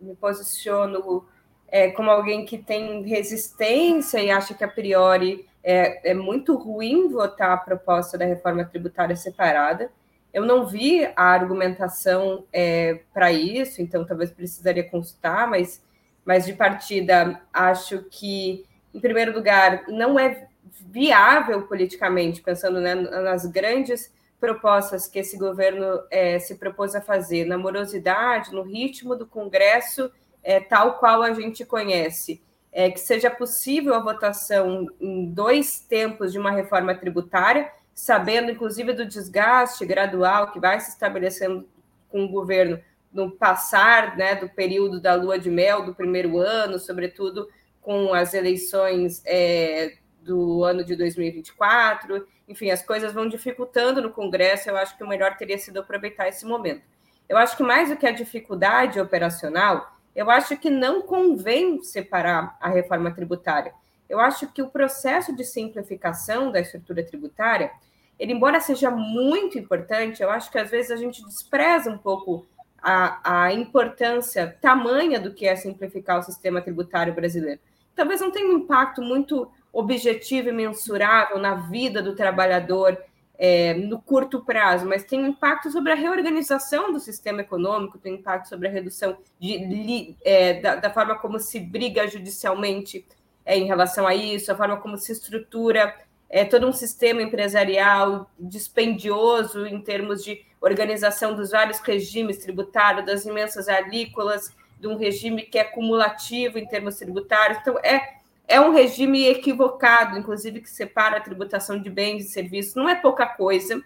[0.00, 1.26] me posiciono
[1.68, 7.08] é, como alguém que tem resistência e acha que a priori é, é muito ruim
[7.08, 9.90] votar a proposta da reforma tributária separada.
[10.32, 15.82] Eu não vi a argumentação é, para isso, então talvez precisaria consultar, mas,
[16.24, 20.46] mas de partida acho que em primeiro lugar, não é
[20.90, 27.44] viável politicamente, pensando né, nas grandes propostas que esse governo é, se propôs a fazer,
[27.44, 30.10] na morosidade, no ritmo do Congresso,
[30.42, 32.40] é, tal qual a gente conhece,
[32.72, 38.92] é, que seja possível a votação em dois tempos de uma reforma tributária, sabendo inclusive
[38.92, 41.68] do desgaste gradual que vai se estabelecendo
[42.08, 42.80] com o governo
[43.12, 47.48] no passar né, do período da lua de mel, do primeiro ano, sobretudo
[47.80, 52.26] com as eleições é, do ano de 2024.
[52.46, 54.68] Enfim, as coisas vão dificultando no Congresso.
[54.68, 56.82] Eu acho que o melhor teria sido aproveitar esse momento.
[57.28, 62.56] Eu acho que mais do que a dificuldade operacional, eu acho que não convém separar
[62.60, 63.72] a reforma tributária.
[64.08, 67.70] Eu acho que o processo de simplificação da estrutura tributária,
[68.18, 72.46] ele, embora seja muito importante, eu acho que às vezes a gente despreza um pouco
[72.82, 77.60] a, a importância tamanha do que é simplificar o sistema tributário brasileiro.
[77.94, 82.96] Talvez não tenha um impacto muito objetivo e mensurável na vida do trabalhador
[83.38, 88.48] é, no curto prazo, mas tem impacto sobre a reorganização do sistema econômico, tem impacto
[88.48, 93.06] sobre a redução de, é, da, da, forma como se briga judicialmente
[93.44, 95.94] é, em relação a isso, a forma como se estrutura
[96.30, 103.24] é, todo um sistema empresarial dispendioso em termos de organização dos vários regimes tributários, das
[103.24, 107.58] imensas alíquotas, de um regime que é cumulativo em termos tributários.
[107.60, 112.74] Então, é, é um regime equivocado, inclusive, que separa a tributação de bens e serviços.
[112.74, 113.82] Não é pouca coisa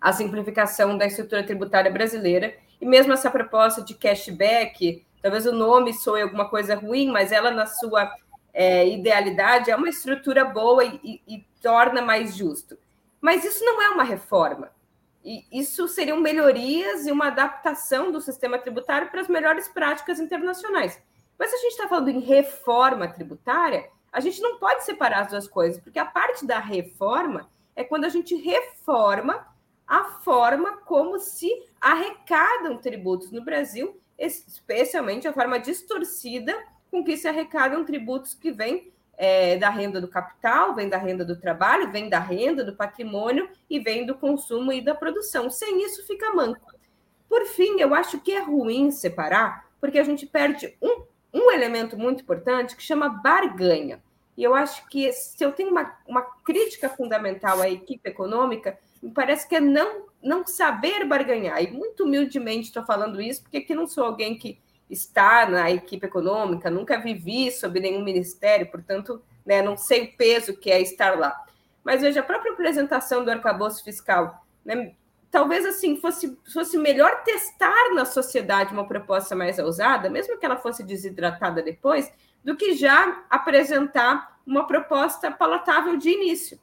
[0.00, 2.54] a simplificação da estrutura tributária brasileira.
[2.80, 7.50] E mesmo essa proposta de cashback, talvez o nome soe alguma coisa ruim, mas ela,
[7.50, 8.10] na sua
[8.54, 12.78] é, idealidade, é uma estrutura boa e, e, torna mais justo.
[13.20, 14.70] Mas isso não é uma reforma.
[15.24, 21.00] E isso seriam melhorias e uma adaptação do sistema tributário para as melhores práticas internacionais.
[21.38, 25.30] Mas se a gente está falando em reforma tributária, a gente não pode separar as
[25.30, 29.46] duas coisas, porque a parte da reforma é quando a gente reforma
[29.86, 36.54] a forma como se arrecadam tributos no Brasil, especialmente a forma distorcida
[36.90, 41.24] com que se arrecadam tributos que vêm é, da renda do capital, vem da renda
[41.24, 45.50] do trabalho, vem da renda do patrimônio e vem do consumo e da produção.
[45.50, 46.72] Sem isso, fica manco.
[47.28, 51.02] Por fim, eu acho que é ruim separar, porque a gente perde um,
[51.34, 54.00] um elemento muito importante que chama barganha.
[54.36, 59.10] E eu acho que se eu tenho uma, uma crítica fundamental à equipe econômica, me
[59.10, 61.60] parece que é não, não saber barganhar.
[61.60, 66.06] E muito humildemente estou falando isso, porque aqui não sou alguém que estar na equipe
[66.06, 71.18] econômica, nunca vivi sob nenhum ministério, portanto, né, não sei o peso que é estar
[71.18, 71.34] lá.
[71.84, 74.94] Mas veja, a própria apresentação do arcabouço fiscal, né,
[75.30, 80.56] talvez assim fosse, fosse melhor testar na sociedade uma proposta mais ousada, mesmo que ela
[80.56, 82.10] fosse desidratada depois,
[82.42, 86.58] do que já apresentar uma proposta palatável de início.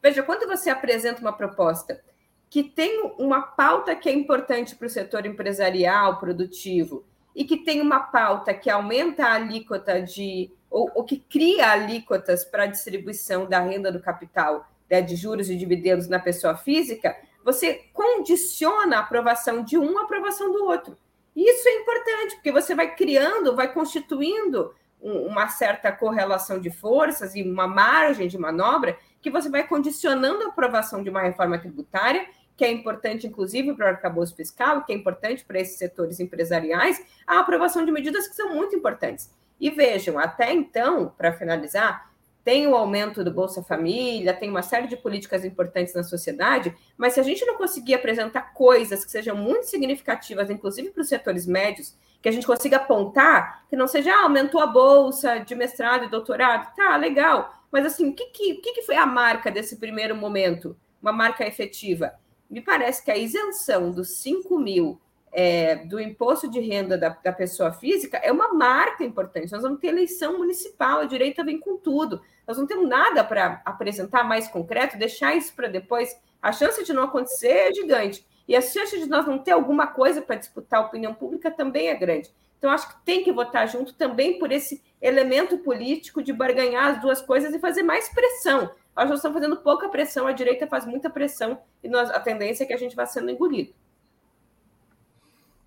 [0.00, 2.02] Veja, quando você apresenta uma proposta
[2.50, 7.80] que tem uma pauta que é importante para o setor empresarial, produtivo, e que tem
[7.80, 13.46] uma pauta que aumenta a alíquota de, ou, ou que cria alíquotas para a distribuição
[13.46, 19.00] da renda do capital, né, de juros e dividendos na pessoa física, você condiciona a
[19.00, 20.96] aprovação de um à aprovação do outro.
[21.34, 27.42] Isso é importante, porque você vai criando, vai constituindo uma certa correlação de forças e
[27.42, 32.28] uma margem de manobra que você vai condicionando a aprovação de uma reforma tributária
[32.62, 37.04] que é importante, inclusive, para o arcabouço fiscal, que é importante para esses setores empresariais,
[37.26, 39.28] a aprovação de medidas que são muito importantes.
[39.58, 42.08] E vejam, até então, para finalizar,
[42.44, 47.14] tem o aumento do Bolsa Família, tem uma série de políticas importantes na sociedade, mas
[47.14, 51.48] se a gente não conseguir apresentar coisas que sejam muito significativas, inclusive para os setores
[51.48, 56.04] médios, que a gente consiga apontar, que não seja, ah, aumentou a bolsa de mestrado
[56.04, 59.78] e doutorado, tá, legal, mas assim, o que, que, o que foi a marca desse
[59.78, 60.76] primeiro momento?
[61.02, 62.21] Uma marca efetiva?
[62.52, 65.00] Me parece que a isenção dos 5 mil
[65.32, 69.50] é, do imposto de renda da, da, pessoa física é uma marca importante.
[69.50, 72.20] Nós vamos ter eleição municipal, a direita vem com tudo.
[72.46, 76.14] Nós não temos nada para apresentar mais concreto, deixar isso para depois.
[76.42, 78.26] A chance de não acontecer é gigante.
[78.46, 81.88] E a chance de nós não ter alguma coisa para disputar a opinião pública também
[81.88, 82.30] é grande.
[82.58, 87.00] Então, acho que tem que votar junto também por esse elemento político de barganhar as
[87.00, 91.08] duas coisas e fazer mais pressão nós estamos fazendo pouca pressão, a direita faz muita
[91.08, 93.74] pressão e nós, a tendência é que a gente vá sendo engolido.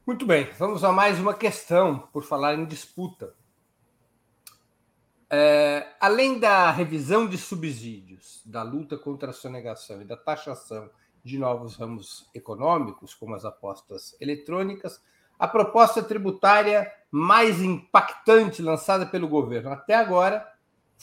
[0.06, 3.34] Muito bem, vamos a mais uma questão, por falar em disputa.
[5.28, 10.90] É, além da revisão de subsídios, da luta contra a sonegação e da taxação
[11.24, 15.02] de novos ramos econômicos, como as apostas eletrônicas,
[15.40, 20.48] a proposta tributária mais impactante lançada pelo governo até agora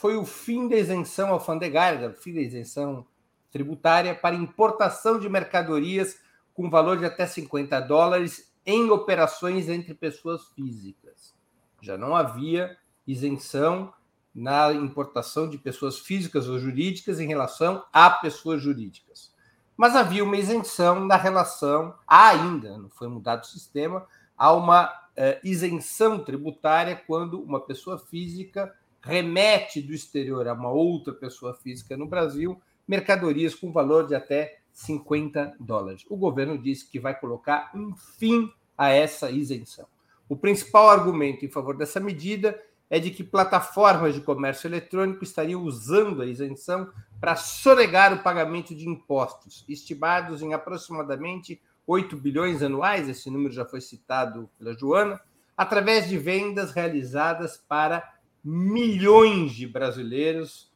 [0.02, 3.06] foi o fim da isenção alfandegária, o fim da isenção
[3.52, 6.18] tributária para importação de mercadorias
[6.52, 11.32] com valor de até 50 dólares em operações entre pessoas físicas.
[11.80, 12.76] Já não havia
[13.06, 13.94] isenção
[14.34, 19.32] na importação de pessoas físicas ou jurídicas em relação a pessoas jurídicas.
[19.76, 24.04] Mas havia uma isenção na relação, ainda, não foi mudado o sistema,
[24.36, 31.12] há uma uh, isenção tributária quando uma pessoa física remete do exterior a uma outra
[31.12, 36.04] pessoa física no Brasil mercadorias com valor de até 50 dólares.
[36.08, 39.86] O governo disse que vai colocar um fim a essa isenção.
[40.28, 45.62] O principal argumento em favor dessa medida é de que plataformas de comércio eletrônico estariam
[45.62, 46.90] usando a isenção
[47.20, 53.64] para sonegar o pagamento de impostos, estimados em aproximadamente 8 bilhões anuais, esse número já
[53.64, 55.20] foi citado pela Joana,
[55.56, 58.06] através de vendas realizadas para
[58.42, 60.72] milhões de brasileiros,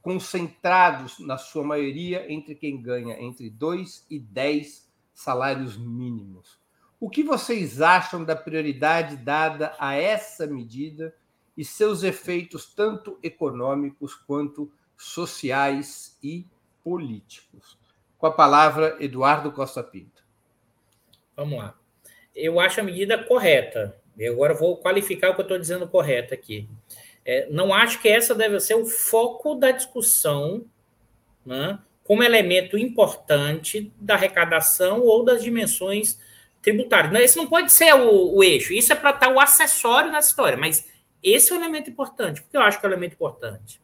[0.00, 6.58] concentrados, na sua maioria, entre quem ganha entre 2 e 10 salários mínimos.
[7.00, 11.14] O que vocês acham da prioridade dada a essa medida
[11.56, 16.46] e seus efeitos tanto econômicos quanto sociais e
[16.82, 17.78] políticos?
[18.18, 20.24] Com a palavra, Eduardo Costa Pinto.
[21.36, 21.78] Vamos lá.
[22.34, 24.00] Eu acho a medida correta.
[24.16, 26.68] E agora vou qualificar o que eu estou dizendo correto aqui.
[27.24, 30.64] É, não acho que essa deve ser o foco da discussão,
[31.44, 36.18] né, como elemento importante da arrecadação ou das dimensões
[36.62, 37.12] tributário.
[37.12, 40.18] Não, esse não pode ser o, o eixo, isso é para estar o acessório na
[40.18, 40.86] história, mas
[41.22, 42.42] esse é o elemento importante.
[42.42, 43.80] Por que eu acho que é o elemento importante?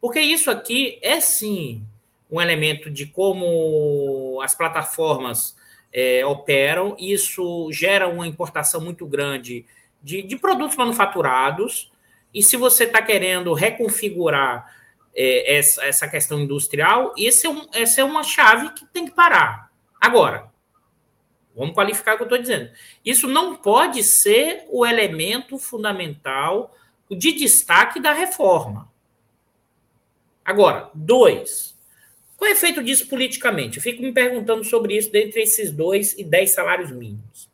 [0.00, 1.82] Porque isso aqui é sim
[2.30, 5.56] um elemento de como as plataformas
[5.92, 9.64] é, operam, isso gera uma importação muito grande
[10.02, 11.90] de, de produtos manufaturados,
[12.32, 14.70] e se você está querendo reconfigurar
[15.14, 19.12] é, essa, essa questão industrial, esse é um, essa é uma chave que tem que
[19.12, 19.70] parar.
[20.00, 20.50] Agora,
[21.56, 22.70] Vamos qualificar o que eu estou dizendo.
[23.02, 26.76] Isso não pode ser o elemento fundamental
[27.10, 28.92] de destaque da reforma.
[30.44, 31.75] Agora, dois.
[32.36, 33.78] Qual é o efeito disso politicamente?
[33.78, 37.50] Eu fico me perguntando sobre isso dentre esses dois e dez salários mínimos.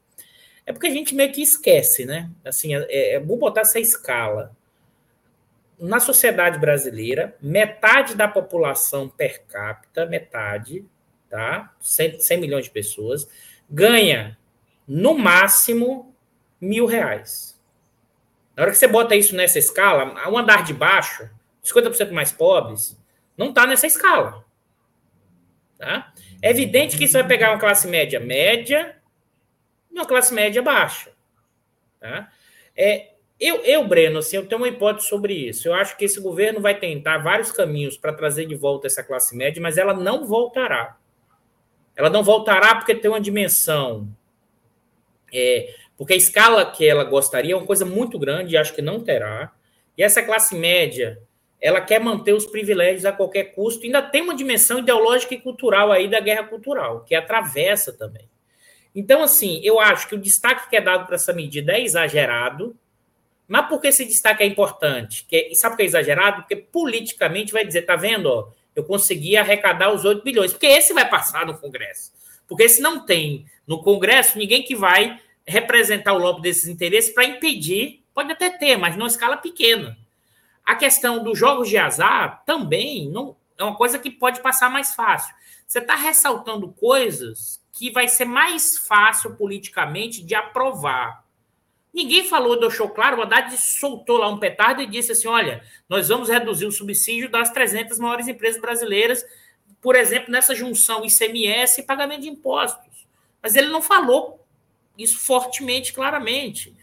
[0.66, 2.30] É porque a gente meio que esquece, né?
[2.44, 4.54] Assim, é, é bom botar essa escala.
[5.78, 10.84] Na sociedade brasileira, metade da população per capita, metade,
[11.28, 11.74] tá?
[11.80, 13.28] 100, 100 milhões de pessoas,
[13.68, 14.38] ganha
[14.86, 16.14] no máximo
[16.60, 17.60] mil reais.
[18.56, 21.28] Na hora que você bota isso nessa escala, um andar de baixo,
[21.64, 22.96] 50% mais pobres,
[23.36, 24.44] não está nessa escala.
[25.82, 26.12] Tá?
[26.40, 28.94] É evidente que isso vai pegar uma classe média média
[29.90, 31.10] e uma classe média baixa.
[31.98, 32.30] Tá?
[32.76, 35.66] É, eu, eu, Breno, assim, eu tenho uma hipótese sobre isso.
[35.66, 39.36] Eu acho que esse governo vai tentar vários caminhos para trazer de volta essa classe
[39.36, 40.96] média, mas ela não voltará.
[41.96, 44.08] Ela não voltará porque tem uma dimensão.
[45.34, 48.80] É, porque a escala que ela gostaria é uma coisa muito grande e acho que
[48.80, 49.52] não terá.
[49.98, 51.20] E essa classe média,
[51.62, 53.84] ela quer manter os privilégios a qualquer custo.
[53.84, 58.28] Ainda tem uma dimensão ideológica e cultural aí da guerra cultural, que atravessa também.
[58.92, 62.76] Então, assim, eu acho que o destaque que é dado para essa medida é exagerado.
[63.46, 65.24] Mas por que esse destaque é importante?
[65.24, 66.42] Que, e sabe por que é exagerado?
[66.42, 68.26] Porque politicamente vai dizer, tá vendo?
[68.26, 72.12] Ó, eu consegui arrecadar os 8 bilhões, porque esse vai passar no Congresso.
[72.48, 77.24] Porque se não tem no Congresso ninguém que vai representar o lobby desses interesses para
[77.24, 79.96] impedir, pode até ter, mas numa escala pequena.
[80.64, 84.94] A questão dos jogos de azar também não é uma coisa que pode passar mais
[84.94, 85.34] fácil.
[85.66, 91.24] Você está ressaltando coisas que vai ser mais fácil politicamente de aprovar.
[91.92, 96.08] Ninguém falou, deixou claro, o Haddad soltou lá um petardo e disse assim: olha, nós
[96.08, 99.24] vamos reduzir o subsídio das 300 maiores empresas brasileiras,
[99.80, 103.06] por exemplo, nessa junção ICMS e pagamento de impostos.
[103.42, 104.44] Mas ele não falou
[104.96, 106.74] isso fortemente, claramente.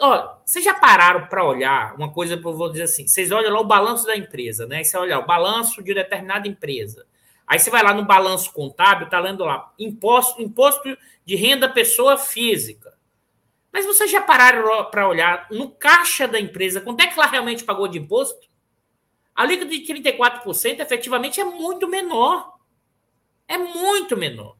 [0.00, 3.60] Ó, vocês já pararam para olhar uma coisa, eu vou dizer assim: vocês olham lá
[3.60, 4.82] o balanço da empresa, né?
[4.82, 7.06] você olha o balanço de determinada empresa.
[7.46, 12.16] Aí você vai lá no balanço contábil, tá lendo lá imposto, imposto de renda pessoa
[12.16, 12.96] física.
[13.72, 17.62] Mas vocês já pararam para olhar no caixa da empresa quanto é que ela realmente
[17.62, 18.48] pagou de imposto?
[19.34, 22.54] A líquida de 34% efetivamente é muito menor.
[23.46, 24.56] É muito menor.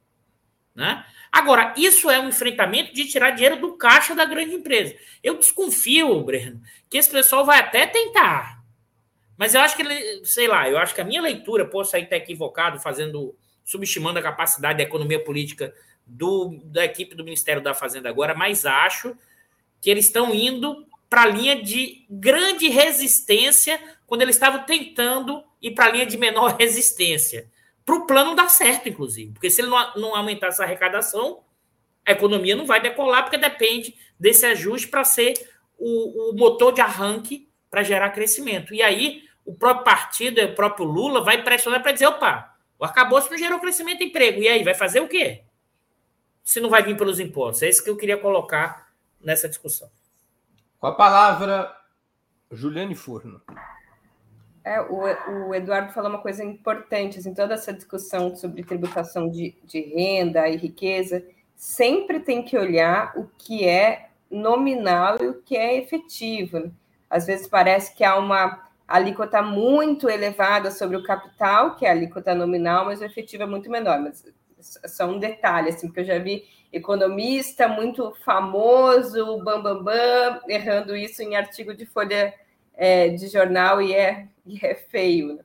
[0.74, 1.04] Né?
[1.36, 4.96] Agora, isso é um enfrentamento de tirar dinheiro do caixa da grande empresa.
[5.22, 8.64] Eu desconfio, Breno, que esse pessoal vai até tentar.
[9.36, 9.84] Mas eu acho que,
[10.24, 14.22] sei lá, eu acho que a minha leitura, posso aí estar equivocado, fazendo, subestimando a
[14.22, 15.74] capacidade da economia política
[16.06, 19.14] do, da equipe do Ministério da Fazenda agora, mas acho
[19.78, 25.72] que eles estão indo para a linha de grande resistência quando eles estavam tentando ir
[25.72, 27.46] para a linha de menor resistência.
[27.86, 29.32] Para o plano dar certo, inclusive.
[29.32, 31.42] Porque se ele não, não aumentar essa arrecadação,
[32.04, 35.32] a economia não vai decolar, porque depende desse ajuste para ser
[35.78, 38.74] o, o motor de arranque para gerar crescimento.
[38.74, 43.30] E aí, o próprio partido, o próprio Lula, vai pressionar para dizer: opa, o arcabouço
[43.30, 44.42] não gerou crescimento e emprego.
[44.42, 45.46] E aí, vai fazer o quê?
[46.46, 47.64] se não vai vir pelos impostos?
[47.64, 48.88] É isso que eu queria colocar
[49.20, 49.90] nessa discussão.
[50.78, 51.76] Com a palavra,
[52.52, 53.42] Juliane Furno.
[54.66, 59.54] É, o, o, Eduardo falou uma coisa importante, assim, toda essa discussão sobre tributação de,
[59.62, 65.56] de renda e riqueza, sempre tem que olhar o que é nominal e o que
[65.56, 66.72] é efetivo.
[67.08, 71.92] Às vezes parece que há uma alíquota muito elevada sobre o capital, que é a
[71.92, 74.00] alíquota nominal, mas o efetivo é muito menor.
[74.00, 74.24] Mas
[74.88, 76.42] só um detalhe, assim, porque eu já vi
[76.72, 82.34] economista muito famoso, bambambam, bam, bam, errando isso em artigo de folha
[82.74, 85.34] é, de jornal e é, e é feio.
[85.34, 85.44] Né?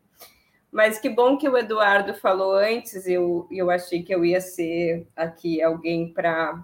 [0.71, 5.07] Mas que bom que o Eduardo falou antes, eu, eu achei que eu ia ser
[5.15, 6.63] aqui alguém para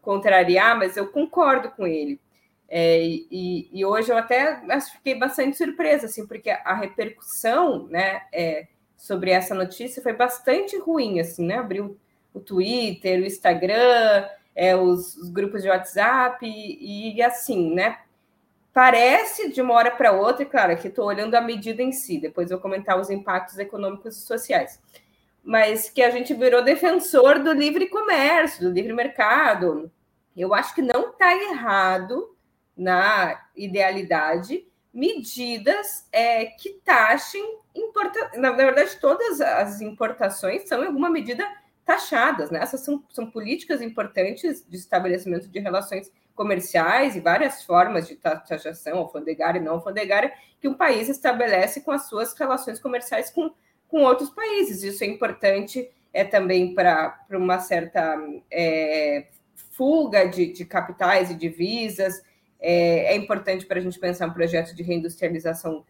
[0.00, 2.20] contrariar, mas eu concordo com ele.
[2.68, 4.60] É, e, e, hoje eu até
[4.92, 11.18] fiquei bastante surpresa, assim, porque a repercussão né, é, sobre essa notícia foi bastante ruim,
[11.18, 11.56] assim, né?
[11.56, 11.98] Abriu
[12.34, 17.98] o Twitter, o Instagram, é, os, os, grupos de WhatsApp e, e, assim, né?
[18.72, 22.50] Parece de uma hora para outra, claro, aqui estou olhando a medida em si, depois
[22.50, 24.80] vou comentar os impactos econômicos e sociais,
[25.42, 29.90] mas que a gente virou defensor do livre comércio, do livre mercado.
[30.36, 32.36] Eu acho que não está errado
[32.76, 38.32] na idealidade medidas é, que taxem importa...
[38.36, 41.46] na, verdade todas as importações são em alguma medida
[41.84, 42.60] taxadas, né?
[42.60, 48.98] Essas são, são políticas importantes de estabelecimento de relações comerciais e várias formas de taxação,
[48.98, 53.50] alfandegária e não alfandegária, que um país estabelece com as suas relações comerciais com,
[53.88, 54.84] com outros países.
[54.84, 58.16] Isso é importante é também para uma certa
[58.50, 59.26] é,
[59.72, 62.22] fuga de, de, capitais e divisas.
[62.60, 65.84] É, é importante para a gente pensar um projeto de reindustrialização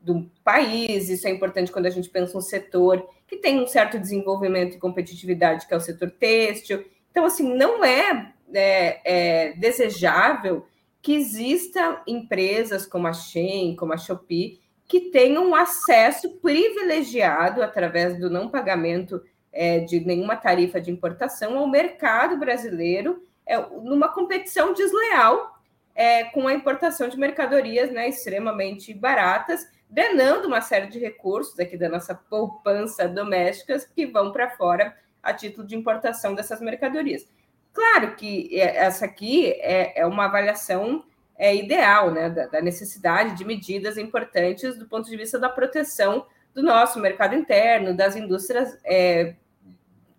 [0.00, 4.00] do país, isso é importante quando a gente pensa um setor que tem um certo
[4.00, 6.84] desenvolvimento e competitividade, que é o setor têxtil.
[7.10, 10.66] Então, assim, não é, é, é desejável
[11.00, 18.30] que exista empresas como a Shein, como a Shopee, que tenham acesso privilegiado através do
[18.30, 19.22] não pagamento
[19.52, 25.58] é, de nenhuma tarifa de importação ao mercado brasileiro, é, numa competição desleal
[25.94, 31.76] é, com a importação de mercadorias né, extremamente baratas, drenando uma série de recursos aqui
[31.76, 37.26] da nossa poupança domésticas que vão para fora a título de importação dessas mercadorias.
[37.72, 41.04] Claro que é, essa aqui é, é uma avaliação
[41.36, 46.26] é, ideal, né, da, da, necessidade de medidas importantes do ponto de vista da proteção
[46.54, 49.34] do nosso mercado interno, das indústrias é,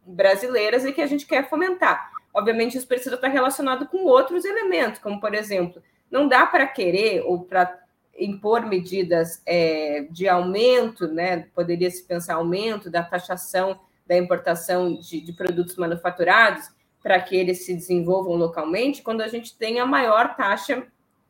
[0.05, 2.11] brasileiras e que a gente quer fomentar.
[2.33, 7.21] Obviamente, isso precisa estar relacionado com outros elementos, como, por exemplo, não dá para querer
[7.21, 7.79] ou para
[8.17, 11.47] impor medidas é, de aumento, né?
[11.53, 16.69] Poderia se pensar aumento da taxação da importação de, de produtos manufaturados
[17.03, 20.87] para que eles se desenvolvam localmente, quando a gente tem a maior taxa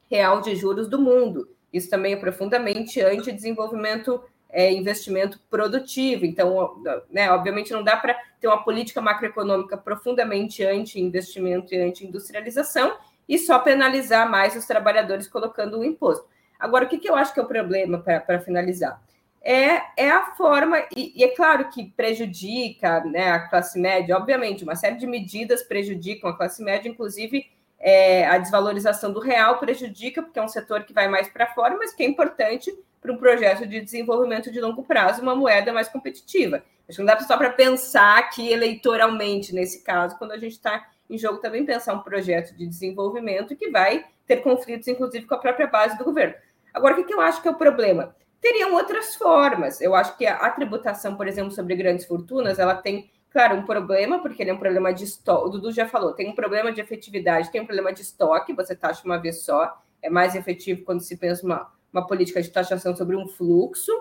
[0.09, 1.49] real de juros do mundo.
[1.73, 6.23] Isso também é profundamente anti-desenvolvimento, é, investimento produtivo.
[6.23, 12.95] Então, né, obviamente, não dá para ter uma política macroeconômica profundamente anti-investimento e anti-industrialização
[13.27, 16.27] e só penalizar mais os trabalhadores colocando o imposto.
[16.59, 19.01] Agora, o que, que eu acho que é o problema, para finalizar?
[19.45, 24.63] É, é a forma, e, e, é claro que prejudica né, a classe média, obviamente,
[24.63, 27.45] uma série de medidas prejudicam a classe média, inclusive
[27.77, 31.75] é, a desvalorização do real prejudica, porque é um setor que vai mais para fora,
[31.75, 35.89] mas que é importante para um projeto de desenvolvimento de longo prazo, uma moeda mais
[35.89, 36.63] competitiva.
[36.87, 40.87] Acho que não dá só para pensar aqui eleitoralmente, nesse caso, quando a gente está
[41.09, 45.39] em jogo também pensar um projeto de desenvolvimento que vai ter conflitos, inclusive, com a
[45.39, 46.35] própria base do governo.
[46.73, 48.15] Agora, o que eu acho que é o problema?
[48.43, 49.79] Teriam outras formas.
[49.79, 54.21] Eu acho que a tributação, por exemplo, sobre grandes fortunas, ela tem, claro, um problema,
[54.21, 55.47] porque ele é um problema de estoque.
[55.47, 58.75] O Dudu já falou, tem um problema de efetividade, tem um problema de estoque, você
[58.75, 62.93] taxa uma vez só, é mais efetivo quando se pensa uma, uma política de taxação
[62.93, 63.93] sobre um fluxo.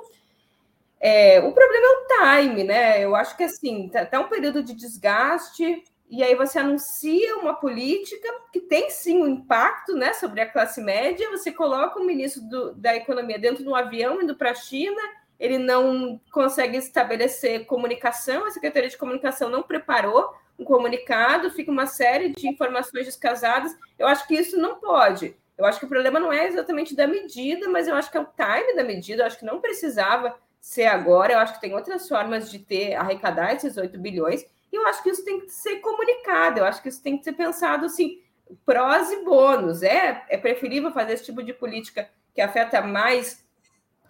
[0.99, 3.05] É, o problema é o time, né?
[3.05, 7.55] Eu acho que assim, tá, tá um período de desgaste, e aí você anuncia uma
[7.55, 12.43] política que tem sim um impacto né, sobre a classe média, você coloca o ministro
[12.43, 15.01] do, da Economia dentro de um avião indo para a China,
[15.41, 21.87] ele não consegue estabelecer comunicação, a Secretaria de Comunicação não preparou um comunicado, fica uma
[21.87, 23.75] série de informações descasadas.
[23.99, 25.35] Eu acho que isso não pode.
[25.57, 28.21] Eu acho que o problema não é exatamente da medida, mas eu acho que é
[28.21, 31.75] o time da medida, eu acho que não precisava ser agora, eu acho que tem
[31.75, 34.45] outras formas de ter arrecadar esses 8 bilhões.
[34.73, 37.25] E eu acho que isso tem que ser comunicado, eu acho que isso tem que
[37.25, 38.23] ser pensado assim,
[38.65, 39.83] prós e bônus.
[39.83, 43.47] É, é preferível fazer esse tipo de política que afeta mais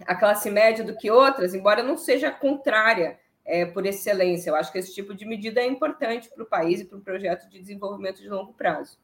[0.07, 4.51] a classe média do que outras, embora não seja contrária é, por excelência.
[4.51, 7.03] Eu acho que esse tipo de medida é importante para o país e para um
[7.03, 8.99] projeto de desenvolvimento de longo prazo.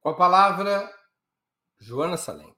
[0.00, 0.88] Com a palavra,
[1.78, 2.52] Joana Salem.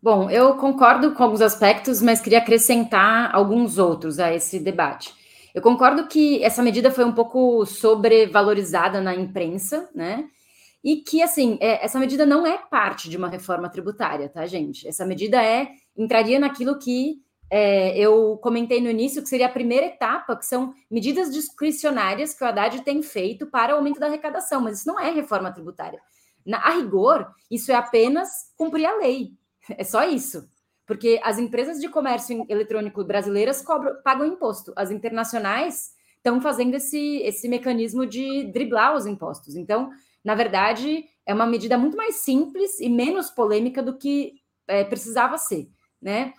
[0.00, 5.17] Bom, eu concordo com alguns aspectos, mas queria acrescentar alguns outros a esse debate.
[5.58, 10.28] Eu concordo que essa medida foi um pouco sobrevalorizada na imprensa, né?
[10.82, 14.86] e que, assim, é, essa medida não é parte de uma reforma tributária, tá, gente?
[14.86, 19.86] Essa medida é entraria naquilo que é, eu comentei no início, que seria a primeira
[19.86, 24.60] etapa, que são medidas discricionárias que o Haddad tem feito para o aumento da arrecadação,
[24.60, 26.00] mas isso não é reforma tributária.
[26.46, 29.32] Na, a rigor, isso é apenas cumprir a lei.
[29.76, 30.48] É só isso.
[30.88, 34.72] Porque as empresas de comércio eletrônico brasileiras cobram, pagam imposto.
[34.74, 39.54] As internacionais estão fazendo esse, esse mecanismo de driblar os impostos.
[39.54, 39.90] Então,
[40.24, 45.36] na verdade, é uma medida muito mais simples e menos polêmica do que é, precisava
[45.36, 45.68] ser,
[46.00, 46.32] né?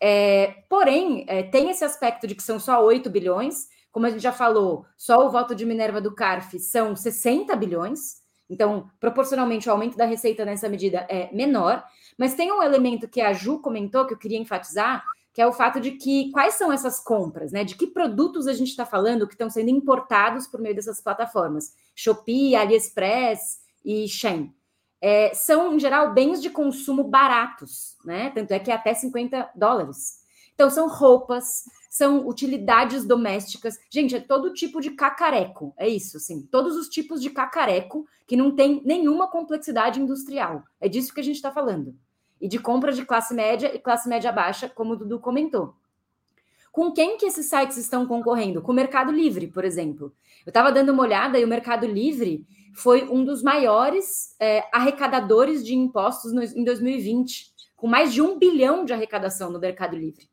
[0.00, 4.22] É, porém, é, tem esse aspecto de que são só 8 bilhões, como a gente
[4.22, 9.72] já falou, só o voto de Minerva do CARF são 60 bilhões, então, proporcionalmente, o
[9.72, 11.84] aumento da receita nessa medida é menor,
[12.18, 15.04] mas tem um elemento que a Ju comentou que eu queria enfatizar,
[15.36, 17.62] que é o fato de que quais são essas compras, né?
[17.62, 21.74] De que produtos a gente está falando que estão sendo importados por meio dessas plataformas?
[21.94, 24.54] Shopee, AliExpress e Shein.
[24.98, 28.30] É, são, em geral, bens de consumo baratos, né?
[28.30, 30.24] Tanto é que é até 50 dólares.
[30.54, 33.78] Então, são roupas, são utilidades domésticas.
[33.90, 36.48] Gente, é todo tipo de cacareco, é isso, assim.
[36.50, 40.64] Todos os tipos de cacareco que não tem nenhuma complexidade industrial.
[40.80, 41.94] É disso que a gente está falando
[42.40, 45.74] e de compra de classe média e classe média baixa, como o Dudu comentou.
[46.70, 48.60] Com quem que esses sites estão concorrendo?
[48.60, 50.12] Com o Mercado Livre, por exemplo.
[50.44, 55.64] Eu estava dando uma olhada e o Mercado Livre foi um dos maiores é, arrecadadores
[55.64, 60.28] de impostos no, em 2020, com mais de um bilhão de arrecadação no Mercado Livre.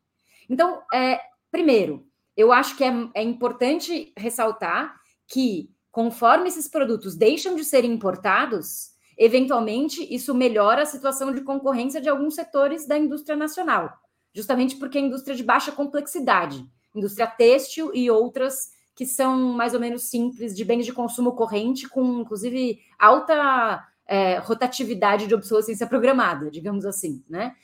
[0.48, 1.18] Então, é,
[1.50, 4.94] primeiro, eu acho que é, é importante ressaltar
[5.26, 12.00] que, conforme esses produtos deixam de ser importados, eventualmente isso melhora a situação de concorrência
[12.00, 13.92] de alguns setores da indústria nacional,
[14.32, 19.80] justamente porque é indústria de baixa complexidade, indústria têxtil e outras que são mais ou
[19.80, 26.50] menos simples, de bens de consumo corrente, com inclusive alta é, rotatividade de obsolescência programada,
[26.50, 27.54] digamos assim, né?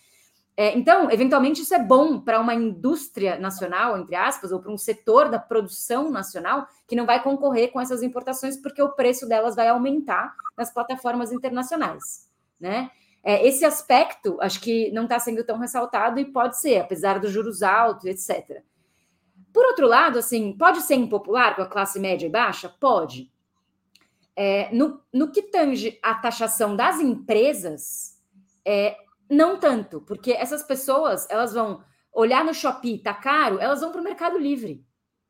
[0.57, 4.76] É, então, eventualmente, isso é bom para uma indústria nacional, entre aspas, ou para um
[4.76, 9.57] setor da produção nacional que não vai concorrer com essas importações porque o preço delas
[9.57, 12.28] vai aumentar nas plataformas internacionais,
[12.59, 12.90] né?
[13.22, 17.30] É, esse aspecto, acho que não está sendo tão ressaltado e pode ser, apesar dos
[17.30, 18.62] juros altos, etc.
[19.53, 22.68] Por outro lado, assim, pode ser impopular com a classe média e baixa?
[22.80, 23.30] Pode.
[24.34, 28.18] É, no, no que tange a taxação das empresas,
[28.64, 28.96] é,
[29.31, 34.01] não tanto, porque essas pessoas, elas vão olhar no Shopee, tá caro, elas vão para
[34.01, 34.85] o Mercado Livre.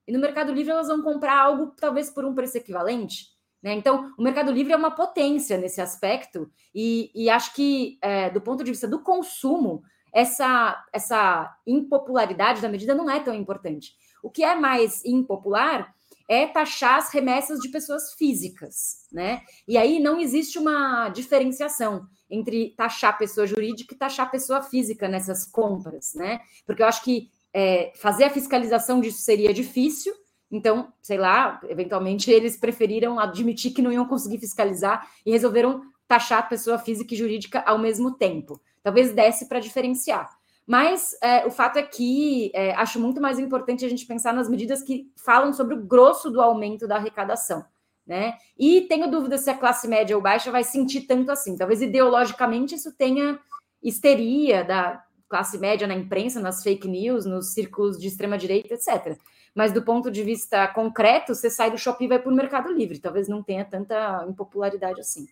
[0.08, 3.26] E no Mercado Livre elas vão comprar algo talvez por um preço equivalente.
[3.62, 3.74] Né?
[3.74, 8.40] Então, o Mercado Livre é uma potência nesse aspecto, e, e acho que, é, do
[8.40, 9.82] ponto de vista do consumo,
[10.12, 13.92] essa, essa impopularidade da medida não é tão importante.
[14.22, 15.94] O que é mais impopular
[16.28, 19.42] é taxar as remessas de pessoas físicas, né?
[19.66, 25.44] E aí não existe uma diferenciação entre taxar pessoa jurídica e taxar pessoa física nessas
[25.44, 26.40] compras, né?
[26.66, 30.14] Porque eu acho que é, fazer a fiscalização disso seria difícil,
[30.50, 36.48] então, sei lá, eventualmente eles preferiram admitir que não iam conseguir fiscalizar e resolveram taxar
[36.48, 38.60] pessoa física e jurídica ao mesmo tempo.
[38.82, 40.28] Talvez desse para diferenciar.
[40.66, 44.48] Mas é, o fato é que é, acho muito mais importante a gente pensar nas
[44.48, 47.64] medidas que falam sobre o grosso do aumento da arrecadação
[48.10, 48.36] né?
[48.58, 51.56] E tenho dúvida se a classe média ou baixa vai sentir tanto assim.
[51.56, 53.38] Talvez ideologicamente isso tenha
[53.80, 59.16] histeria da classe média na imprensa, nas fake news, nos círculos de extrema direita, etc.
[59.54, 62.72] Mas do ponto de vista concreto, você sai do shopping e vai para o Mercado
[62.72, 62.98] Livre.
[62.98, 65.28] Talvez não tenha tanta impopularidade assim.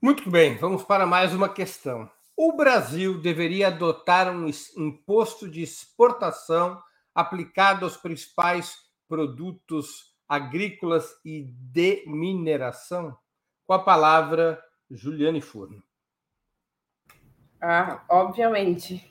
[0.00, 2.08] Muito bem, vamos para mais uma questão.
[2.36, 6.80] O Brasil deveria adotar um imposto de exportação
[7.12, 8.76] aplicado aos principais
[9.08, 13.16] produtos agrícolas e de mineração,
[13.66, 15.82] com a palavra Juliane Furno.
[17.60, 19.10] Ah, obviamente.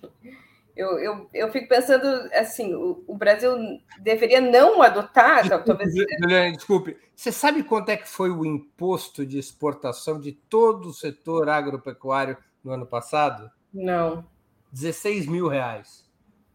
[0.75, 3.51] Eu, eu, eu fico pensando assim, o, o Brasil
[3.99, 5.93] deveria não adotar, desculpe, talvez.
[5.95, 6.97] Juliane, desculpe.
[7.15, 12.37] Você sabe quanto é que foi o imposto de exportação de todo o setor agropecuário
[12.63, 13.49] no ano passado?
[13.73, 14.23] Não.
[14.71, 16.06] 16 mil reais.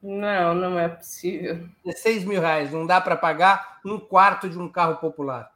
[0.02, 1.68] Não, não é possível.
[1.84, 5.52] 16 mil reais, não dá para pagar um quarto de um carro popular.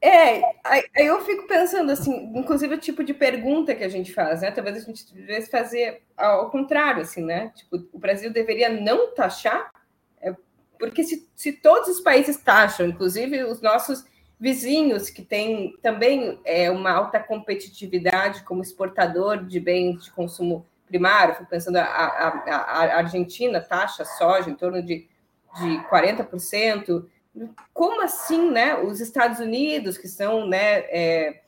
[0.00, 4.40] É, aí eu fico pensando assim, inclusive o tipo de pergunta que a gente faz,
[4.40, 4.50] né?
[4.50, 7.52] Talvez a gente devesse fazer ao contrário, assim, né?
[7.54, 9.70] Tipo, o Brasil deveria não taxar,
[10.20, 10.34] é,
[10.78, 14.04] porque se, se todos os países taxam, inclusive os nossos
[14.38, 21.34] vizinhos que têm também é, uma alta competitividade como exportador de bens de consumo primário,
[21.34, 25.08] fui pensando a, a, a Argentina taxa soja em torno de,
[25.58, 27.04] de 40%,
[27.72, 28.76] como assim, né?
[28.76, 31.42] Os Estados Unidos, que são, né, é,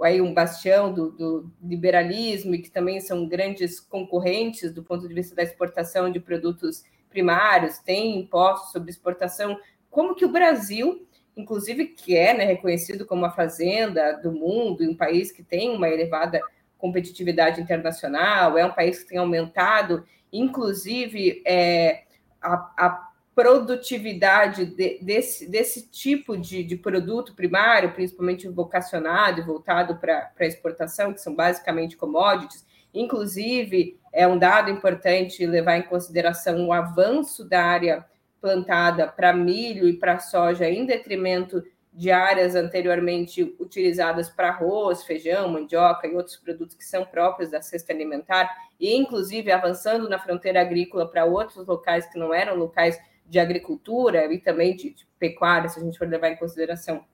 [0.00, 5.14] aí um bastião do, do, liberalismo e que também são grandes concorrentes do ponto de
[5.14, 9.58] vista da exportação de produtos primários, tem impostos sobre exportação,
[9.90, 14.96] como que o Brasil, inclusive que é né, reconhecido como a fazenda do mundo, um
[14.96, 16.40] país que tem uma elevada
[16.82, 22.02] competitividade internacional, é um país que tem aumentado, inclusive é,
[22.42, 29.94] a, a produtividade de, desse, desse tipo de, de produto primário, principalmente vocacionado e voltado
[29.96, 32.66] para exportação, que são basicamente commodities.
[32.92, 38.04] Inclusive, é um dado importante levar em consideração o avanço da área
[38.40, 41.62] plantada para milho e para soja, em detrimento
[41.92, 47.60] de áreas anteriormente utilizadas para arroz, feijão, mandioca e outros produtos que são próprios da
[47.60, 52.98] cesta alimentar, e inclusive avançando na fronteira agrícola para outros locais que não eram locais
[53.26, 57.04] de agricultura e também de, de, pecuária, se a gente for levar em consideração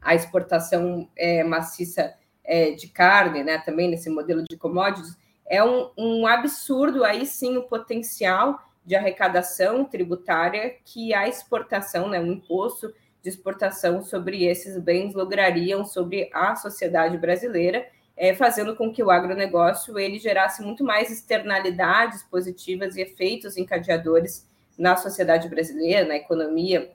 [0.00, 5.16] a exportação é, maciça é, de carne, né, também nesse modelo de commodities,
[5.48, 12.20] é um, um absurdo aí sim o potencial de arrecadação tributária que a exportação, né,
[12.20, 12.94] um imposto
[13.26, 17.84] de exportação sobre esses bens lograriam sobre a sociedade brasileira,
[18.16, 24.46] é, fazendo com que o agronegócio ele gerasse muito mais externalidades positivas e efeitos encadeadores
[24.78, 26.92] na sociedade brasileira, na economia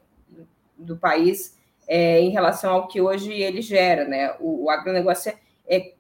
[0.78, 4.06] do país, é, em relação ao que hoje ele gera.
[4.06, 4.34] Né?
[4.40, 5.34] O, o agronegócio
[5.68, 5.94] é, é,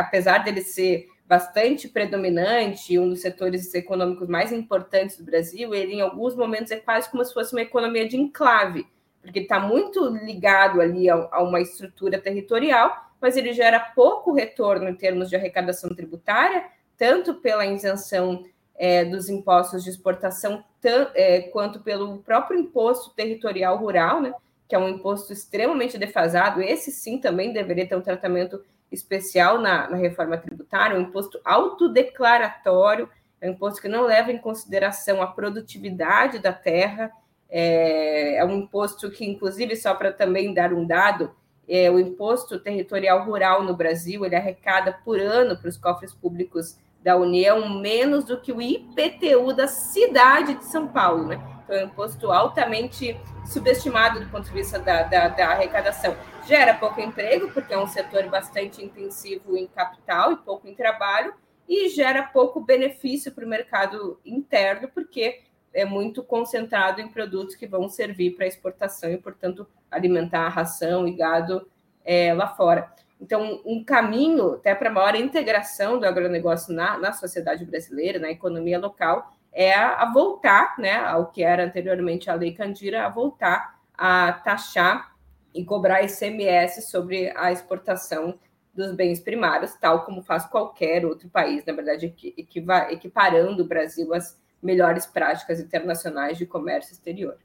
[0.00, 6.00] apesar dele ser bastante predominante, um dos setores econômicos mais importantes do Brasil, ele em
[6.00, 8.86] alguns momentos é quase como se fosse uma economia de enclave,
[9.26, 14.88] porque está muito ligado ali a, a, uma estrutura territorial, mas ele gera pouco retorno
[14.88, 16.66] em termos de arrecadação tributária,
[16.96, 18.44] tanto pela isenção
[18.76, 24.32] é, dos impostos de exportação, é, quanto pelo próprio imposto territorial rural, né,
[24.68, 26.62] que é um imposto extremamente defasado.
[26.62, 28.62] Esse sim também deveria ter um tratamento
[28.92, 33.08] especial na, na reforma tributária, um imposto autodeclaratório,
[33.40, 37.10] é um imposto que não leva em consideração a produtividade da terra,
[37.48, 41.30] é, é um imposto que, inclusive, só para também dar um dado,
[41.68, 46.76] é, o imposto territorial rural no Brasil, ele arrecada por ano para os cofres públicos
[47.02, 51.40] da União menos do que o IPTU da cidade de São Paulo, né?
[51.64, 56.16] Então, é um imposto altamente subestimado do ponto de vista da, da, da, arrecadação.
[56.46, 61.34] Gera pouco emprego, porque é um setor bastante intensivo em capital e pouco em trabalho,
[61.68, 65.42] e gera pouco benefício para o mercado interno, porque
[65.76, 71.06] é muito concentrado em produtos que vão servir para exportação e, portanto, alimentar a ração
[71.06, 71.68] e gado
[72.02, 72.90] é, lá fora.
[73.20, 78.78] Então, um caminho até para maior integração do agronegócio na, na sociedade brasileira, na economia
[78.78, 83.78] local, é a, a, voltar né, ao que era anteriormente a Lei Candira, a voltar
[83.92, 85.14] a taxar
[85.54, 88.38] e cobrar ICMS sobre a exportação
[88.74, 94.38] dos bens primários, tal como faz qualquer outro país, na verdade, equiparando o Brasil às
[94.62, 97.38] melhores práticas internacionais de comércio exterior.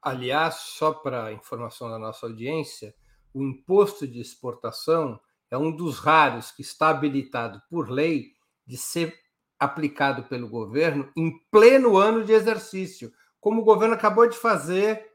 [0.00, 2.94] Aliás, só para informação da nossa audiência,
[3.34, 5.20] o imposto de exportação
[5.50, 8.32] é um dos raros que está habilitado por lei
[8.66, 9.14] de ser
[9.58, 15.08] aplicado pelo governo em pleno ano de exercício, como o governo acabou de fazer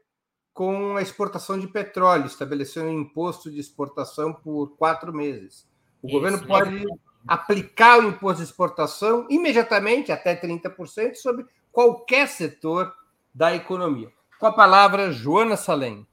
[0.52, 5.68] com a exportação de petróleo, estabelecendo um imposto de exportação por quatro meses.
[6.02, 6.84] O Isso, governo pode
[7.26, 12.92] aplicar o imposto de exportação imediatamente, até 30%, sobre qualquer setor
[13.34, 14.08] da economia.
[14.38, 16.06] Com a palavra, Joana Salem.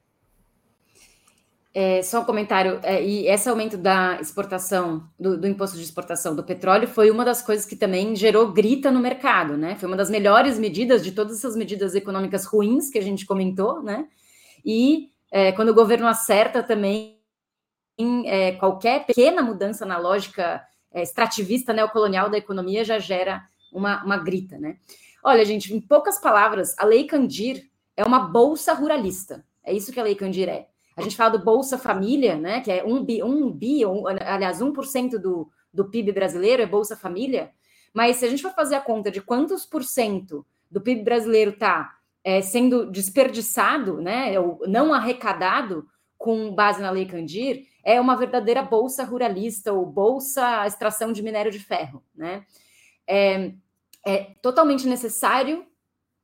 [1.73, 6.35] É, só um comentário, é, e esse aumento da exportação, do, do, imposto de exportação
[6.35, 9.77] do petróleo foi uma das coisas que também gerou grita no mercado, né?
[9.77, 13.81] Foi uma das melhores medidas de todas essas medidas econômicas ruins que a gente comentou,
[13.81, 14.05] né?
[14.65, 17.21] E é, quando o governo acerta também
[18.25, 20.61] é, qualquer pequena mudança na lógica
[20.93, 24.77] é, extrativista neocolonial da economia já gera uma, uma grita, né?
[25.23, 29.45] Olha, gente, em poucas palavras, a Lei Candir é uma bolsa ruralista.
[29.63, 32.61] É isso que a Lei Candir é a gente fala do Bolsa Família, né?
[32.61, 36.95] Que é um bi, um bi um, aliás, 1% do, do PIB brasileiro é Bolsa
[36.95, 37.51] Família.
[37.93, 41.51] Mas se a gente for fazer a conta de quantos por cento do PIB brasileiro
[41.51, 44.39] está é, sendo desperdiçado, né?
[44.39, 45.87] Ou não arrecadado
[46.17, 51.51] com base na Lei Candir, é uma verdadeira bolsa ruralista ou bolsa extração de minério
[51.51, 52.45] de ferro, né?
[53.07, 53.53] É,
[54.05, 55.65] é totalmente necessário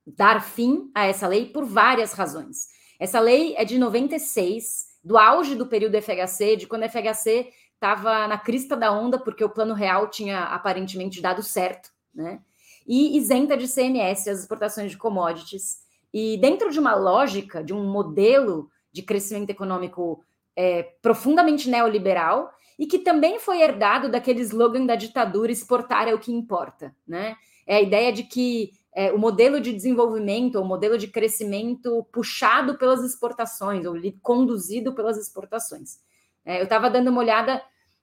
[0.05, 2.67] dar fim a essa lei por várias razões.
[2.99, 8.27] Essa lei é de 96, do auge do período FHC, de quando a FHC estava
[8.27, 12.41] na crista da onda, porque o plano real tinha aparentemente dado certo, né?
[12.87, 15.79] E isenta de CMS as exportações de commodities
[16.13, 20.23] E dentro de uma lógica, de um modelo de crescimento econômico
[20.57, 26.19] é, profundamente neoliberal e que também foi herdado daquele slogan da ditadura exportar é o
[26.19, 27.35] que importa, né?
[27.65, 32.77] É a ideia de que é, o modelo de desenvolvimento, o modelo de crescimento puxado
[32.77, 35.99] pelas exportações, ou conduzido pelas exportações.
[36.43, 37.61] É, eu estava dando uma olhada,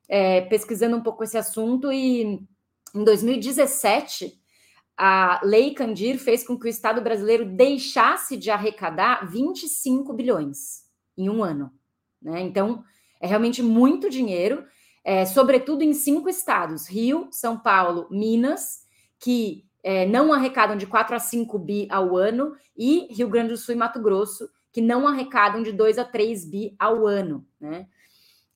[0.08, 2.46] é, pesquisando um pouco esse assunto, e
[2.94, 4.38] em 2017,
[4.96, 10.84] a Lei Candir fez com que o Estado brasileiro deixasse de arrecadar 25 bilhões
[11.16, 11.72] em um ano.
[12.24, 12.40] Né?
[12.40, 12.82] Então,
[13.20, 14.64] é realmente muito dinheiro,
[15.04, 18.84] é, sobretudo em cinco estados: Rio, São Paulo, Minas,
[19.20, 23.56] que é, não arrecadam de 4 a 5 bi ao ano, e Rio Grande do
[23.56, 27.46] Sul e Mato Grosso, que não arrecadam de 2 a 3 bi ao ano.
[27.60, 27.86] Né?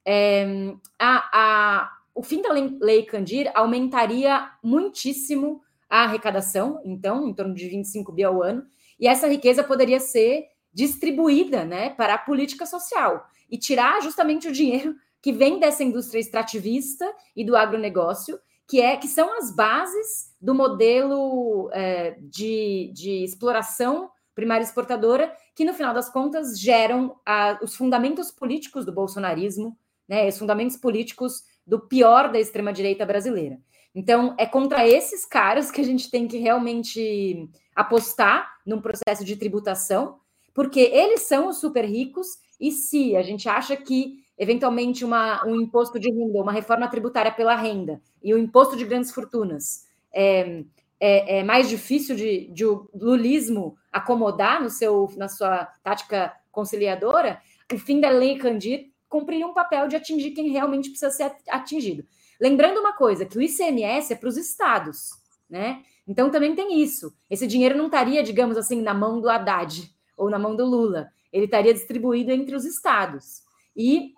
[0.05, 7.55] É, a, a, o fim da Lei Candir aumentaria muitíssimo a arrecadação, então, em torno
[7.55, 8.67] de 25 bi ao ano,
[8.99, 14.53] e essa riqueza poderia ser distribuída né, para a política social e tirar justamente o
[14.53, 18.39] dinheiro que vem dessa indústria extrativista e do agronegócio,
[18.69, 25.65] que é que são as bases do modelo é, de, de exploração primária exportadora, que
[25.65, 29.77] no final das contas geram a, os fundamentos políticos do bolsonarismo,
[30.09, 33.59] né, os fundamentos políticos do pior da extrema-direita brasileira.
[33.95, 39.35] Então, é contra esses caras que a gente tem que realmente apostar num processo de
[39.35, 40.21] tributação,
[40.59, 42.27] porque eles são os super ricos,
[42.61, 47.31] e se a gente acha que, eventualmente, uma, um imposto de renda, uma reforma tributária
[47.31, 50.65] pela renda e o imposto de grandes fortunas é,
[50.99, 57.41] é, é mais difícil de, de o lulismo acomodar no seu, na sua tática conciliadora,
[57.73, 62.05] o fim da lei Candir cumpriria um papel de atingir quem realmente precisa ser atingido.
[62.41, 65.11] Lembrando uma coisa, que o ICMS é para os estados,
[65.49, 65.85] né?
[66.05, 67.15] Então também tem isso.
[67.31, 71.09] Esse dinheiro não estaria, digamos assim, na mão do Haddad ou na mão do Lula.
[71.33, 73.43] Ele estaria distribuído entre os estados.
[73.77, 74.13] E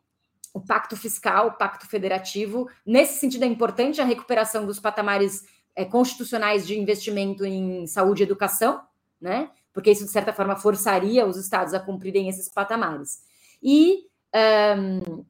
[0.52, 5.44] o pacto fiscal, o pacto federativo, nesse sentido é importante a recuperação dos patamares
[5.76, 8.82] é, constitucionais de investimento em saúde e educação,
[9.20, 9.50] né?
[9.72, 13.22] Porque isso, de certa forma, forçaria os estados a cumprirem esses patamares.
[13.62, 15.24] E um,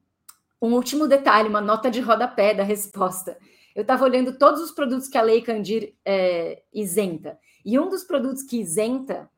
[0.62, 3.36] um último detalhe, uma nota de rodapé da resposta.
[3.74, 7.38] Eu estava olhando todos os produtos que a Lei Candir é, isenta.
[7.64, 9.30] E um dos produtos que isenta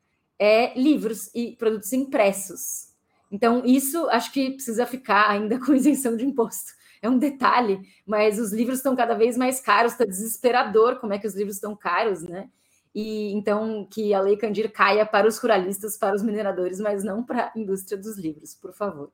[0.43, 2.89] é livros e produtos impressos.
[3.31, 6.73] Então, isso acho que precisa ficar ainda com isenção de imposto.
[7.01, 11.19] É um detalhe, mas os livros estão cada vez mais caros, está desesperador como é
[11.19, 12.51] que os livros estão caros, né?
[12.93, 17.25] E então que a Lei Candir caia para os ruralistas, para os mineradores, mas não
[17.25, 19.13] para a indústria dos livros, por favor.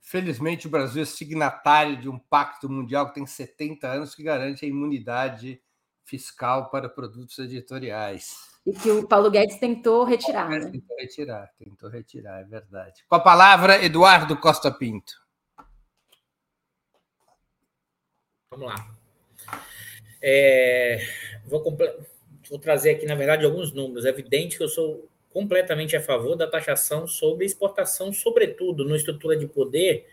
[0.00, 4.64] Felizmente, o Brasil é signatário de um pacto mundial que tem 70 anos que garante
[4.64, 5.60] a imunidade
[6.04, 8.57] fiscal para produtos editoriais.
[8.68, 10.46] E que o Paulo Guedes tentou retirar.
[10.46, 10.60] Né?
[10.60, 13.02] Tentou retirar, tentou retirar, é verdade.
[13.08, 15.14] Com a palavra, Eduardo Costa Pinto.
[18.50, 18.90] Vamos lá.
[20.20, 21.00] É,
[21.46, 21.64] vou,
[22.50, 24.04] vou trazer aqui, na verdade, alguns números.
[24.04, 29.34] É evidente que eu sou completamente a favor da taxação sobre exportação, sobretudo no estrutura
[29.34, 30.06] de poder,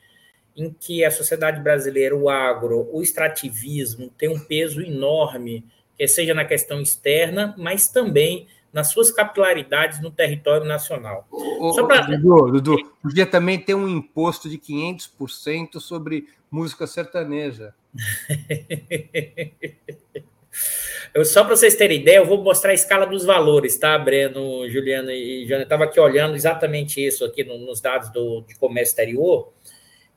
[0.55, 6.33] em que a sociedade brasileira, o agro, o extrativismo tem um peso enorme, que seja
[6.33, 11.25] na questão externa, mas também nas suas capilaridades no território nacional.
[11.31, 12.01] Ô, Só pra...
[12.01, 17.73] Dudu, Dudu, podia também ter um imposto de 500% sobre música sertaneja.
[21.13, 24.69] Eu, só para vocês terem ideia, eu vou mostrar a escala dos valores, tá, Breno,
[24.69, 25.61] Juliana e Jana?
[25.61, 29.53] Eu estava aqui olhando exatamente isso aqui no, nos dados do, de comércio exterior.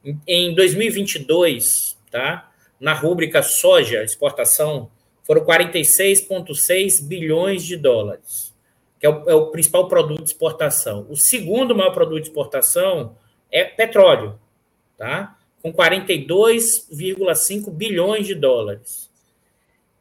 [0.05, 2.51] Em, em 2022, tá,
[2.81, 4.91] na rúbrica soja, exportação,
[5.29, 8.53] foram 46,6 bilhões de dólares,
[8.99, 11.07] que é o, é o principal produto de exportação.
[11.11, 13.15] O segundo maior produto de exportação
[13.53, 14.41] é petróleo,
[14.97, 15.39] tá?
[15.63, 19.11] com 42,5 bilhões de dólares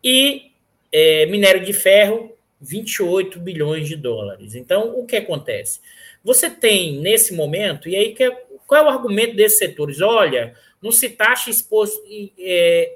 [0.01, 0.53] e
[0.93, 4.55] é, minério de ferro, 28 bilhões de dólares.
[4.55, 5.81] Então, o que acontece?
[6.23, 8.31] Você tem, nesse momento, e aí que, é,
[8.65, 9.99] qual é o argumento desses setores?
[9.99, 12.01] Olha, não se taxa, exposto,
[12.39, 12.95] é,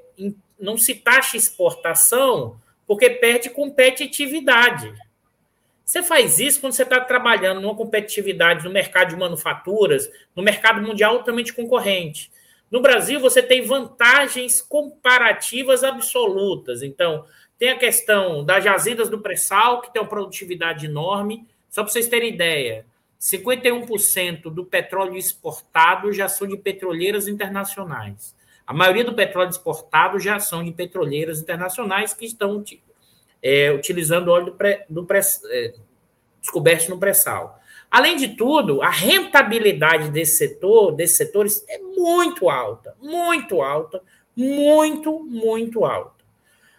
[0.62, 4.92] não se taxa exportação porque perde competitividade.
[5.84, 10.80] Você faz isso quando você está trabalhando numa competitividade no mercado de manufaturas, no mercado
[10.80, 12.30] mundial altamente concorrente.
[12.70, 16.82] No Brasil, você tem vantagens comparativas absolutas.
[16.82, 17.26] Então,
[17.58, 21.46] tem a questão das jazidas do pré-sal, que tem uma produtividade enorme.
[21.68, 22.86] Só para vocês terem ideia,
[23.20, 28.34] 51% do petróleo exportado já são de petroleiras internacionais.
[28.66, 32.64] A maioria do petróleo exportado já são de petroleiras internacionais que estão
[33.42, 35.74] é, utilizando óleo do pré, do pré, é,
[36.40, 37.58] descobertos no pré-sal.
[37.90, 44.00] Além de tudo, a rentabilidade desse setor, desses setores, é muito alta, muito alta,
[44.34, 46.24] muito, muito alta.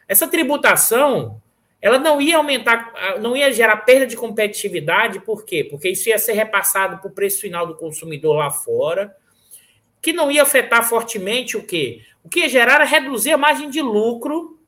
[0.08, 1.42] Essa tributação,
[1.82, 5.64] ela não ia aumentar, não ia gerar perda de competitividade, por quê?
[5.64, 9.16] Porque isso ia ser repassado para o preço final do consumidor lá fora,
[10.04, 12.04] que não ia afetar fortemente o quê?
[12.24, 14.60] O que ia gerar era reduzir a margem de lucro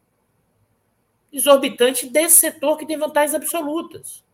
[1.31, 4.25] exorbitante desse setor que tem vantagens absolutas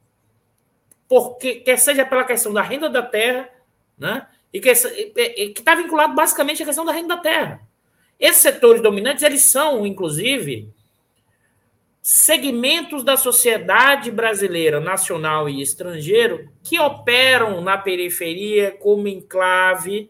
[1.12, 3.50] porque quer seja pela questão da renda da terra,
[3.98, 4.26] né?
[4.54, 7.62] E que está vinculado basicamente à questão da renda da terra.
[8.18, 10.70] Esses setores dominantes, eles são, inclusive,
[12.02, 20.10] segmentos da sociedade brasileira, nacional e estrangeiro, que operam na periferia como enclave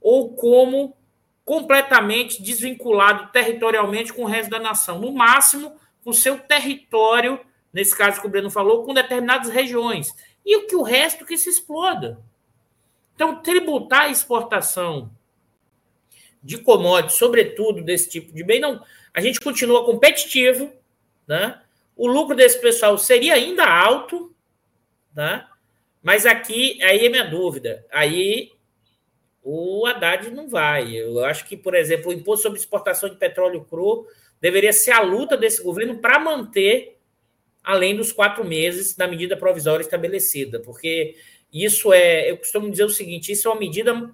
[0.00, 0.96] ou como
[1.44, 4.98] completamente desvinculado territorialmente com o resto da nação.
[4.98, 7.40] No máximo, com seu território,
[7.72, 11.38] nesse caso que o Breno falou, com determinadas regiões e o que o resto que
[11.38, 12.22] se exploda.
[13.14, 15.10] Então, tributar a exportação
[16.42, 18.82] de commodities, sobretudo desse tipo de bem, não.
[19.12, 20.72] A gente continua competitivo,
[21.26, 21.60] né?
[21.96, 24.34] O lucro desse pessoal seria ainda alto,
[25.14, 25.46] né?
[26.02, 27.84] Mas aqui, aí é minha dúvida.
[27.90, 28.52] Aí
[29.50, 30.94] o Haddad não vai.
[30.94, 34.06] Eu acho que, por exemplo, o imposto sobre exportação de petróleo cru
[34.38, 36.98] deveria ser a luta desse governo para manter
[37.64, 41.16] além dos quatro meses da medida provisória estabelecida, porque
[41.50, 44.12] isso é, eu costumo dizer o seguinte, isso é uma medida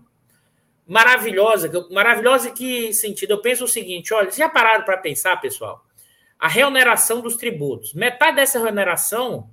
[0.87, 3.32] maravilhosa, maravilhosa em que sentido?
[3.32, 5.85] Eu penso o seguinte, olha, já pararam para pensar, pessoal?
[6.39, 7.93] A reoneração dos tributos.
[7.93, 9.51] Metade dessa reoneração,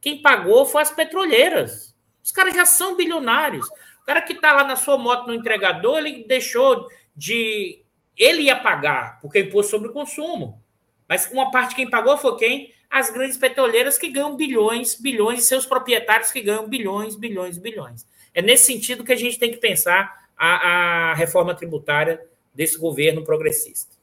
[0.00, 1.94] quem pagou foi as petroleiras.
[2.24, 3.66] Os caras já são bilionários.
[4.08, 7.84] Cara que está lá na sua moto no entregador, ele deixou de.
[8.16, 10.62] Ele ia pagar, porque é imposto sobre o consumo.
[11.06, 12.74] Mas uma parte quem pagou foi quem?
[12.90, 18.06] as grandes petroleiras que ganham bilhões, bilhões, e seus proprietários que ganham bilhões, bilhões, bilhões.
[18.32, 23.22] É nesse sentido que a gente tem que pensar a, a reforma tributária desse governo
[23.22, 23.94] progressista.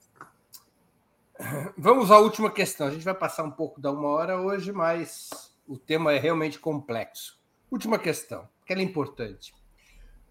[1.76, 2.88] Vamos à última questão.
[2.88, 6.60] A gente vai passar um pouco da uma hora hoje, mas o tema é realmente
[6.60, 7.40] complexo.
[7.72, 9.52] Última questão, que ela é importante.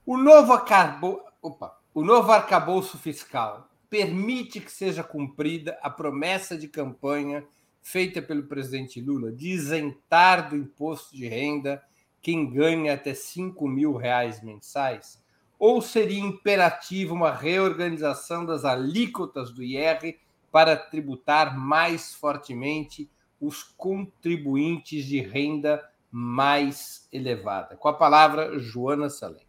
[0.07, 1.22] O novo, acabo...
[1.40, 7.42] Opa, o novo arcabouço fiscal permite que seja cumprida a promessa de campanha
[7.80, 11.82] feita pelo presidente Lula de isentar do imposto de renda
[12.20, 15.22] quem ganha até 5 mil reais mensais?
[15.59, 20.18] Ou seria imperativo uma reorganização das alíquotas do IR
[20.52, 27.74] para tributar mais fortemente os contribuintes de renda mais elevada?
[27.76, 29.43] Com a palavra, Joana Salem.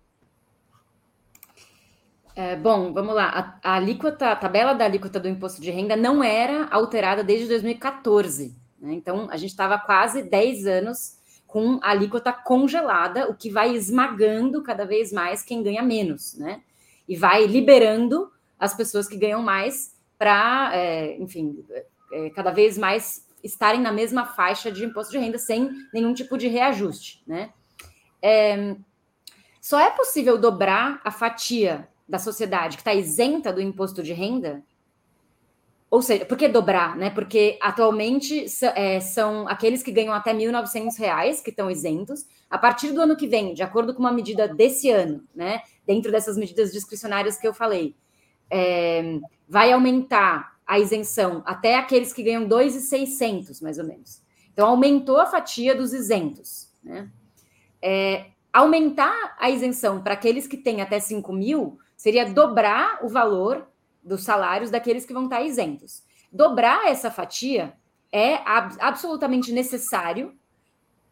[2.36, 3.58] É, bom, vamos lá.
[3.64, 7.48] A, a, alíquota, a tabela da alíquota do imposto de renda não era alterada desde
[7.48, 8.54] 2014.
[8.78, 8.94] Né?
[8.94, 11.18] Então, a gente estava quase 10 anos
[11.48, 16.62] com a alíquota congelada, o que vai esmagando cada vez mais quem ganha menos, né?
[17.08, 18.30] E vai liberando
[18.60, 21.64] as pessoas que ganham mais para, é, enfim,
[22.12, 26.38] é, cada vez mais estarem na mesma faixa de imposto de renda sem nenhum tipo
[26.38, 27.52] de reajuste, né?
[28.22, 28.76] É,
[29.62, 34.64] só é possível dobrar a fatia da sociedade que está isenta do imposto de renda,
[35.89, 37.10] ou seja, por que dobrar, né?
[37.10, 38.45] Porque atualmente
[38.76, 42.26] é, são aqueles que ganham até R$ 1.900 que estão isentos.
[42.49, 45.62] A partir do ano que vem, de acordo com uma medida desse ano, né?
[45.86, 47.95] Dentro dessas medidas discricionárias que eu falei,
[48.49, 54.22] é, vai aumentar a isenção até aqueles que ganham 2.600, mais ou menos.
[54.51, 57.10] Então, aumentou a fatia dos isentos, né?
[57.82, 63.68] É, aumentar a isenção para aqueles que têm até 5 mil seria dobrar o valor
[64.03, 66.03] dos salários daqueles que vão estar isentos.
[66.32, 67.74] Dobrar essa fatia
[68.12, 70.38] é ab absolutamente necessário,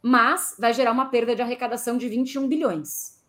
[0.04, 3.20] mas vai gerar uma perda de arrecadação de 21 bilhões.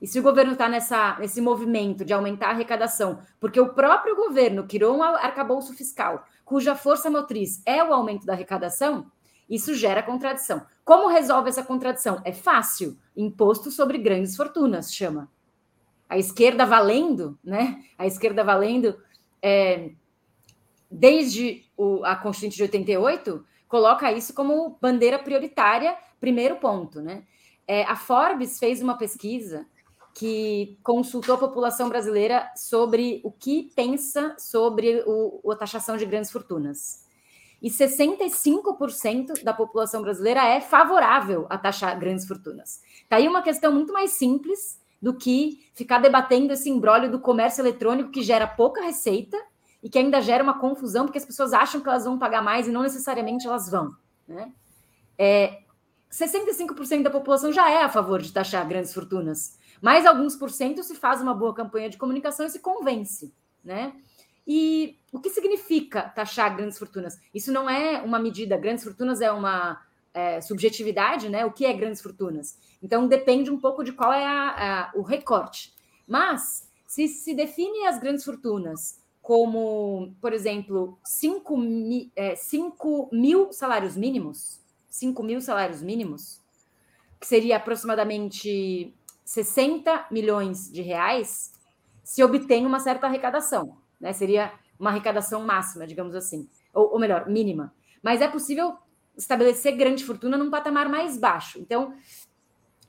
[0.00, 0.70] E se o governo está
[1.18, 6.74] nesse movimento de aumentar a arrecadação, porque o próprio governo criou um arcabouço fiscal, cuja
[6.74, 9.12] força motriz é o aumento da arrecadação,
[9.50, 10.64] isso gera contradição.
[10.82, 12.22] Como resolve essa contradição?
[12.24, 12.96] É fácil.
[13.14, 15.30] Imposto sobre grandes fortunas, chama
[16.12, 17.82] a esquerda valendo, né?
[17.96, 19.00] A esquerda valendo,
[19.40, 19.92] é,
[20.90, 27.24] desde o, a Constituinte de 88, coloca isso como bandeira prioritária, primeiro ponto, né?
[27.66, 29.66] É, a Forbes fez uma pesquisa
[30.14, 36.30] que consultou a população brasileira sobre o que pensa sobre o, a taxação de grandes
[36.30, 37.06] fortunas.
[37.62, 42.82] E 65% da população brasileira é favorável a taxar grandes fortunas.
[43.08, 47.60] Tá aí uma questão muito mais simples, do que ficar debatendo esse embrólio do comércio
[47.60, 49.36] eletrônico que gera pouca receita
[49.82, 52.68] e que ainda gera uma confusão, porque as pessoas acham que elas vão pagar mais
[52.68, 53.96] e não necessariamente elas vão.
[54.28, 54.52] Né?
[55.18, 55.62] É,
[56.08, 59.58] 65% da população já é a favor de taxar grandes fortunas.
[59.80, 63.34] Mais alguns por cento se faz uma boa campanha de comunicação e se convence,
[63.64, 63.92] né?
[64.46, 67.18] E o que significa taxar grandes fortunas?
[67.34, 69.80] Isso não é uma medida, grandes fortunas é uma
[70.14, 71.44] é, subjetividade, né?
[71.44, 72.58] O que é grandes fortunas?
[72.82, 75.72] Então depende um pouco de qual é a, a, o recorte.
[76.06, 82.34] Mas se se define as grandes fortunas como, por exemplo, 5 mil, é,
[83.12, 84.60] mil salários mínimos,
[84.90, 86.40] 5 mil salários mínimos,
[87.20, 88.92] que seria aproximadamente
[89.24, 91.52] 60 milhões de reais,
[92.02, 94.12] se obtém uma certa arrecadação né?
[94.12, 97.72] Seria uma arrecadação máxima, digamos assim, ou, ou melhor, mínima.
[98.02, 98.76] Mas é possível
[99.16, 101.58] estabelecer grande fortuna num patamar mais baixo.
[101.58, 101.94] Então,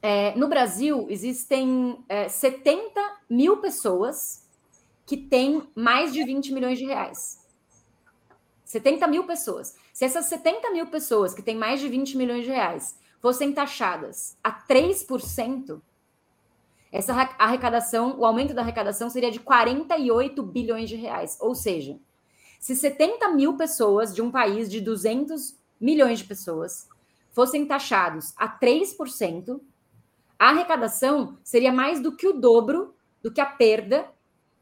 [0.01, 2.99] é, no Brasil, existem é, 70
[3.29, 4.47] mil pessoas
[5.05, 7.39] que têm mais de 20 milhões de reais.
[8.65, 9.75] 70 mil pessoas.
[9.93, 14.37] Se essas 70 mil pessoas que têm mais de 20 milhões de reais fossem taxadas
[14.43, 15.81] a 3%,
[16.91, 21.37] essa arrecadação, o aumento da arrecadação seria de 48 bilhões de reais.
[21.39, 21.97] Ou seja,
[22.59, 26.87] se 70 mil pessoas de um país de 200 milhões de pessoas
[27.31, 29.59] fossem taxados a 3%,
[30.39, 34.07] a arrecadação seria mais do que o dobro do que a perda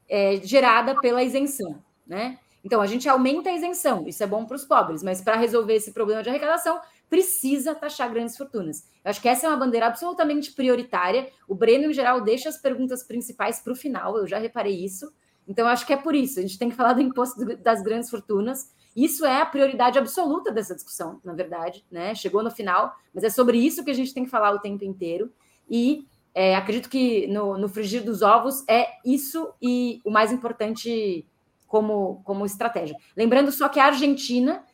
[0.08, 2.38] é, gerada pela isenção, né?
[2.64, 5.74] Então, a gente aumenta a isenção, isso é bom para os pobres, mas para resolver
[5.74, 8.86] esse problema de arrecadação, precisa taxar grandes fortunas.
[9.04, 11.28] Eu acho que essa é uma bandeira absolutamente prioritária.
[11.48, 15.12] O Breno, em geral, deixa as perguntas principais para o final, eu já reparei isso.
[15.46, 16.38] Então, acho que é por isso.
[16.38, 18.70] A gente tem que falar do imposto das grandes fortunas.
[18.94, 22.14] Isso é a prioridade absoluta dessa discussão, na verdade, né?
[22.14, 24.84] Chegou no final, mas é sobre isso que a gente tem que falar o tempo
[24.84, 25.32] inteiro.
[25.68, 31.26] E é, acredito que no, no frigir dos ovos é isso e o mais importante
[31.66, 32.96] como, como estratégia.
[33.16, 34.64] Lembrando só que a Argentina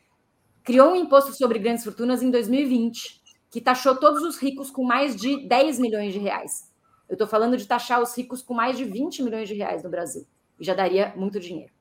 [0.63, 5.15] criou um imposto sobre grandes fortunas em 2020, que taxou todos os ricos com mais
[5.15, 6.69] de 10 milhões de reais.
[7.07, 9.89] Eu estou falando de taxar os ricos com mais de 20 milhões de reais no
[9.89, 10.27] Brasil.
[10.59, 11.73] E já daria muito dinheiro.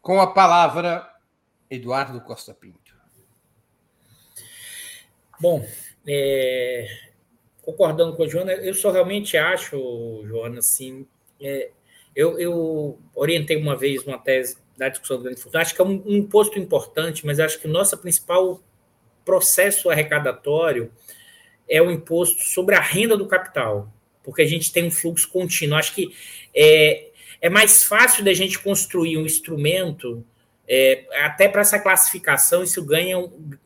[0.00, 1.06] Com a palavra,
[1.70, 2.94] Eduardo Costa Pinto.
[5.40, 5.66] Bom,
[6.06, 6.88] é,
[7.62, 11.06] concordando com a Joana, eu só realmente acho, Joana, assim,
[11.40, 11.70] é,
[12.14, 15.62] eu, eu orientei uma vez uma tese da discussão do grande fortuna.
[15.62, 18.62] Acho que é um, um imposto importante, mas acho que o nosso principal
[19.24, 20.90] processo arrecadatório
[21.68, 23.92] é o imposto sobre a renda do capital,
[24.22, 25.76] porque a gente tem um fluxo contínuo.
[25.76, 26.14] Acho que
[26.54, 27.10] é,
[27.40, 30.24] é mais fácil da gente construir um instrumento,
[30.68, 33.16] é, até para essa classificação, isso ganha,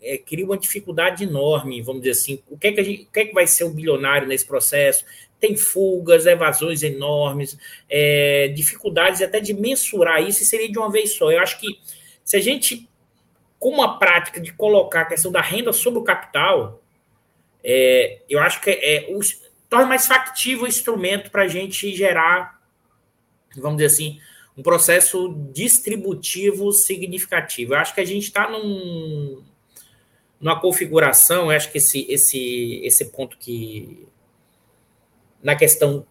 [0.02, 2.42] é, cria uma dificuldade enorme, vamos dizer assim.
[2.48, 5.04] O que é que, gente, o que, é que vai ser o bilionário nesse processo?
[5.40, 7.56] tem fugas, evasões enormes,
[7.88, 11.32] é, dificuldades até de mensurar isso, e seria de uma vez só.
[11.32, 11.80] Eu acho que
[12.22, 12.88] se a gente,
[13.58, 16.82] com uma prática de colocar a questão da renda sobre o capital,
[17.64, 22.60] é, eu acho que é, os, torna mais factível o instrumento para a gente gerar,
[23.56, 24.20] vamos dizer assim,
[24.56, 27.74] um processo distributivo significativo.
[27.74, 29.42] Eu acho que a gente está num,
[30.40, 34.06] numa configuração, eu acho que esse, esse, esse ponto que
[35.42, 36.06] na questão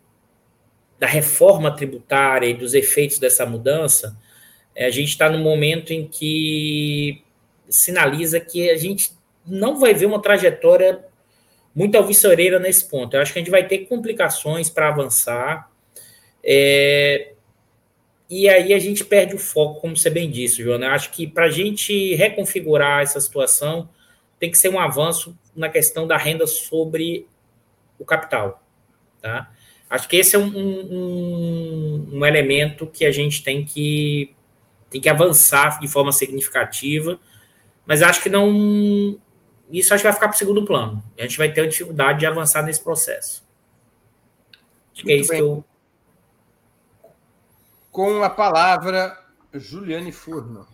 [1.00, 4.18] da reforma tributária e dos efeitos dessa mudança,
[4.76, 7.24] é, a gente está no momento em que
[7.70, 9.12] sinaliza que a gente
[9.46, 11.04] não vai ver uma trajetória
[11.74, 13.16] muito alvissoreira nesse ponto.
[13.16, 15.72] Eu acho que a gente vai ter complicações para avançar.
[16.44, 17.34] É,
[18.30, 20.86] e aí a gente perde o foco, como você bem disse, Joana.
[20.86, 23.90] Eu acho que para a gente reconfigurar essa situação,
[24.40, 27.28] tem que ser um avanço na questão da renda sobre
[27.98, 28.64] o capital.
[29.20, 29.52] Tá?
[29.90, 34.34] Acho que esse é um, um, um, elemento que a gente tem que,
[34.92, 37.20] tem que avançar de forma significativa,
[37.86, 39.20] mas acho que não.
[39.72, 41.04] Isso acho que vai ficar para o segundo plano.
[41.18, 43.44] A gente vai ter uma dificuldade de avançar nesse processo.
[44.94, 45.40] Acho que é isso bem.
[45.40, 45.66] que eu.
[47.92, 49.18] Com a palavra,
[49.54, 50.68] Juliane Furno.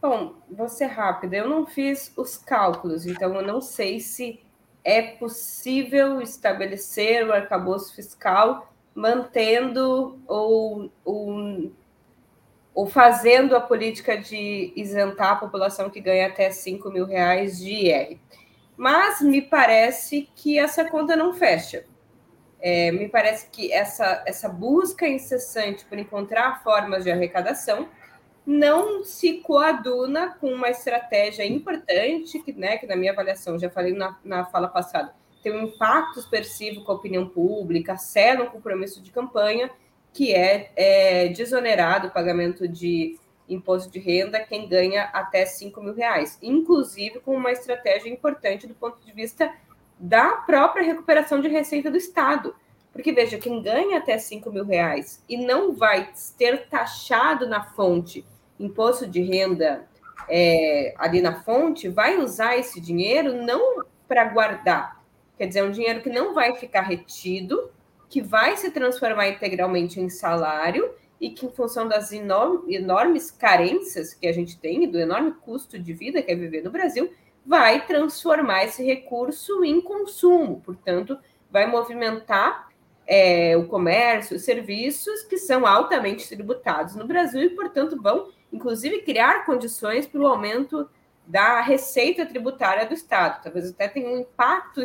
[0.00, 1.36] Bom, vou ser rápida.
[1.36, 4.40] Eu não fiz os cálculos, então eu não sei se
[4.84, 11.72] é possível estabelecer o arcabouço fiscal mantendo ou, ou,
[12.74, 17.70] ou, fazendo a política de isentar a população que ganha até 5 mil reais de
[17.70, 18.18] IR.
[18.76, 21.84] Mas me parece que essa conta não fecha.
[22.60, 27.88] É, me parece que essa, essa busca incessante por encontrar formas de arrecadação
[28.44, 33.92] não se coaduna com uma estratégia importante, que, né, que na minha avaliação, já falei
[33.92, 39.00] na, na fala passada, tem um impacto expressivo com a opinião pública, sela um compromisso
[39.02, 39.70] de campanha,
[40.12, 43.18] que é, é desonerar do pagamento de
[43.48, 48.74] imposto de renda quem ganha até 5 mil reais, inclusive com uma estratégia importante do
[48.74, 49.52] ponto de vista
[50.00, 52.54] da própria recuperação de receita do Estado.
[52.92, 58.24] Porque, veja, quem ganha até 5 mil reais e não vai ter taxado na fonte
[58.58, 59.88] imposto de renda
[60.28, 65.02] é, ali na fonte, vai usar esse dinheiro não para guardar,
[65.38, 67.70] quer dizer, é um dinheiro que não vai ficar retido,
[68.08, 74.26] que vai se transformar integralmente em salário e que, em função das enormes carências que
[74.26, 77.12] a gente tem, do enorme custo de vida que é viver no Brasil,
[77.44, 81.18] vai transformar esse recurso em consumo, portanto,
[81.50, 82.68] vai movimentar
[83.06, 89.02] é, o comércio, os serviços que são altamente tributados no Brasil e, portanto, vão, inclusive,
[89.02, 90.88] criar condições para o aumento
[91.26, 93.42] da receita tributária do Estado.
[93.42, 94.82] Talvez até tenha um impacto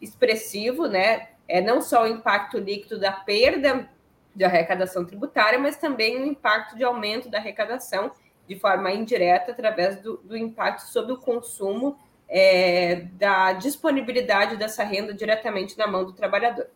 [0.00, 1.28] expressivo, né?
[1.48, 3.88] É não só o impacto líquido da perda
[4.34, 8.10] de arrecadação tributária, mas também o impacto de aumento da arrecadação
[8.48, 11.98] de forma indireta através do, do impacto sobre o consumo
[12.28, 16.66] é, da disponibilidade dessa renda diretamente na mão do trabalhador.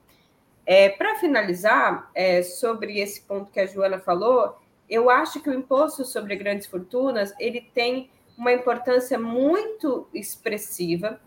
[0.65, 5.55] É, Para finalizar, é, sobre esse ponto que a Joana falou, eu acho que o
[5.55, 11.21] imposto sobre grandes fortunas ele tem uma importância muito expressiva,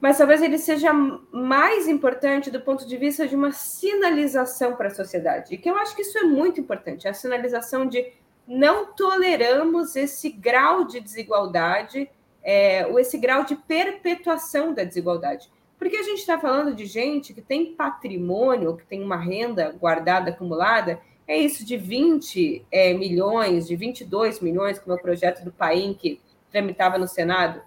[0.00, 4.94] mas talvez ele seja mais importante do ponto de vista de uma sinalização para a
[4.94, 8.12] sociedade, e que eu acho que isso é muito importante, a sinalização de
[8.46, 12.08] não toleramos esse grau de desigualdade,
[12.42, 15.50] é, ou esse grau de perpetuação da desigualdade.
[15.78, 20.30] Porque a gente está falando de gente que tem patrimônio, que tem uma renda guardada,
[20.30, 25.50] acumulada, é isso de 20 é, milhões, de 22 milhões, como é o projeto do
[25.50, 27.62] Paim que tramitava no Senado.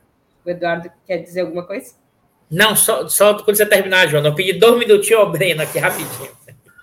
[0.45, 1.95] O Eduardo quer dizer alguma coisa?
[2.49, 4.23] Não, só, só quando você terminar, João.
[4.23, 6.31] Eu pedi dois minutinhos ao Breno aqui, rapidinho.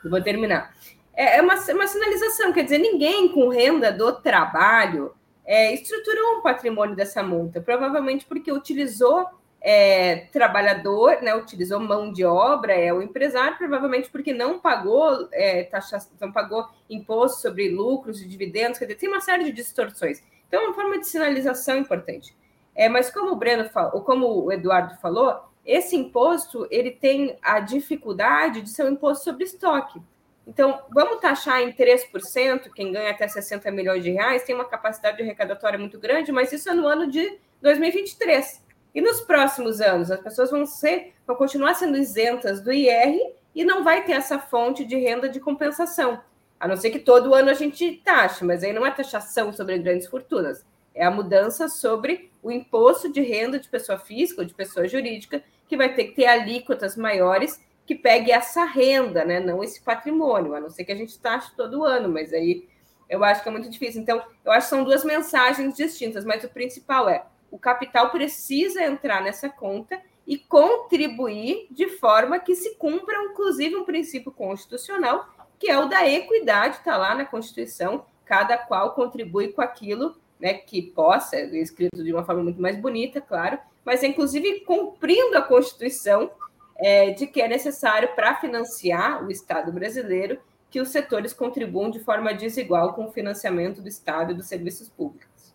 [0.05, 0.74] Eu vou terminar.
[1.17, 5.15] É, é uma, uma sinalização, quer dizer, ninguém com renda do trabalho
[5.45, 9.27] é, estruturou um patrimônio dessa multa, provavelmente porque utilizou
[9.61, 15.65] é, trabalhador, né, utilizou mão de obra, é o empresário, provavelmente porque não pagou é,
[15.65, 20.23] taxa, não pagou imposto sobre lucros e dividendos, quer dizer, tem uma série de distorções.
[20.47, 22.37] Então, é uma forma de sinalização importante.
[22.75, 27.61] É, mas como o Breno falou, como o Eduardo falou, esse imposto ele tem a
[27.61, 30.01] dificuldade de ser um imposto sobre estoque.
[30.47, 35.23] Então, vamos taxar em 3%, quem ganha até 60 milhões de reais tem uma capacidade
[35.23, 38.63] arrecadatória muito grande, mas isso é no ano de 2023.
[38.95, 43.19] E nos próximos anos, as pessoas vão ser, vão continuar sendo isentas do IR
[43.55, 46.21] e não vai ter essa fonte de renda de compensação.
[46.61, 49.79] A não ser que todo ano a gente taxe, mas aí não é taxação sobre
[49.79, 50.65] grandes fortunas.
[50.95, 55.43] É a mudança sobre o imposto de renda de pessoa física ou de pessoa jurídica,
[55.67, 59.41] que vai ter que ter alíquotas maiores que pegue essa renda, né?
[59.41, 62.69] Não esse patrimônio, a não ser que a gente taxe todo ano, mas aí
[63.09, 64.01] eu acho que é muito difícil.
[64.01, 68.83] Então, eu acho que são duas mensagens distintas, mas o principal é o capital precisa
[68.83, 75.29] entrar nessa conta e contribuir de forma que se cumpra, inclusive, um princípio constitucional,
[75.59, 80.55] que é o da equidade, está lá na Constituição, cada qual contribui com aquilo né,
[80.55, 85.37] que possa, é escrito de uma forma muito mais bonita, claro, mas é, inclusive cumprindo
[85.37, 86.31] a Constituição
[86.77, 90.39] é, de que é necessário para financiar o Estado brasileiro
[90.71, 94.89] que os setores contribuam de forma desigual com o financiamento do Estado e dos serviços
[94.89, 95.55] públicos.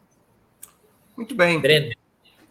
[1.17, 1.59] Muito bem.
[1.59, 1.93] Breno.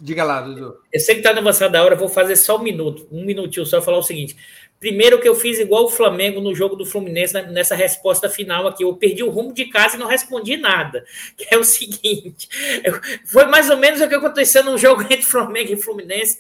[0.00, 0.76] Diga lá, Dudu.
[0.92, 3.82] Eu sei que está avançado da hora, vou fazer só um minuto, um minutinho só
[3.82, 4.36] falar o seguinte.
[4.80, 8.84] Primeiro que eu fiz igual o Flamengo no jogo do Fluminense nessa resposta final aqui.
[8.84, 11.04] Eu perdi o rumo de casa e não respondi nada.
[11.36, 12.48] Que é o seguinte:
[12.84, 16.38] eu, foi mais ou menos o que aconteceu no jogo entre Flamengo e Fluminense.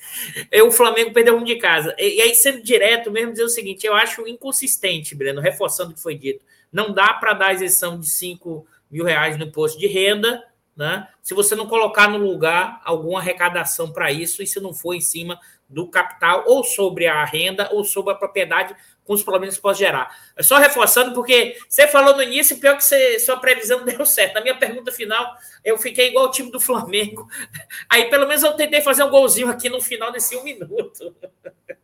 [0.50, 1.94] Eu, o Flamengo perdeu o rumo de casa.
[1.98, 5.94] E, e, aí, sendo direto mesmo, dizer o seguinte: eu acho inconsistente, Breno, reforçando o
[5.94, 6.44] que foi dito.
[6.72, 10.42] Não dá para dar isenção de 5 mil reais no imposto de renda
[10.78, 11.08] né?
[11.20, 15.00] Se você não colocar no lugar alguma arrecadação para isso, e se não for em
[15.00, 19.62] cima do capital, ou sobre a renda, ou sobre a propriedade, com os problemas que
[19.62, 20.16] pode gerar.
[20.36, 24.34] É só reforçando, porque você falou no início, pior que você, sua previsão deu certo.
[24.34, 25.34] Na minha pergunta final,
[25.64, 27.26] eu fiquei igual o time do Flamengo.
[27.90, 31.14] Aí, pelo menos, eu tentei fazer um golzinho aqui no final desse um minuto.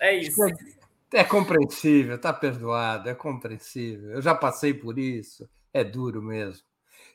[0.00, 0.40] É isso.
[1.12, 4.12] É compreensível, tá perdoado, é compreensível.
[4.12, 6.67] Eu já passei por isso, é duro mesmo.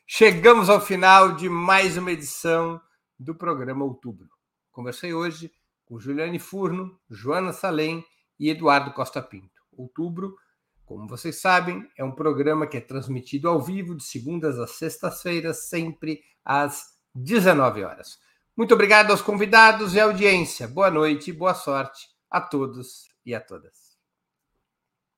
[0.06, 2.78] Chegamos ao final de mais uma edição
[3.18, 4.28] do programa Outubro.
[4.70, 5.50] Conversei hoje
[5.86, 8.04] com Juliane Furno, Joana Salem
[8.38, 9.62] e Eduardo Costa Pinto.
[9.72, 10.36] Outubro,
[10.84, 15.68] como vocês sabem, é um programa que é transmitido ao vivo de segundas às sextas-feiras,
[15.68, 18.18] sempre às 19 horas.
[18.54, 20.68] Muito obrigado aos convidados e à audiência.
[20.68, 23.96] Boa noite e boa sorte a todos e a todas.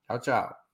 [0.07, 0.66] Tchau, tchau.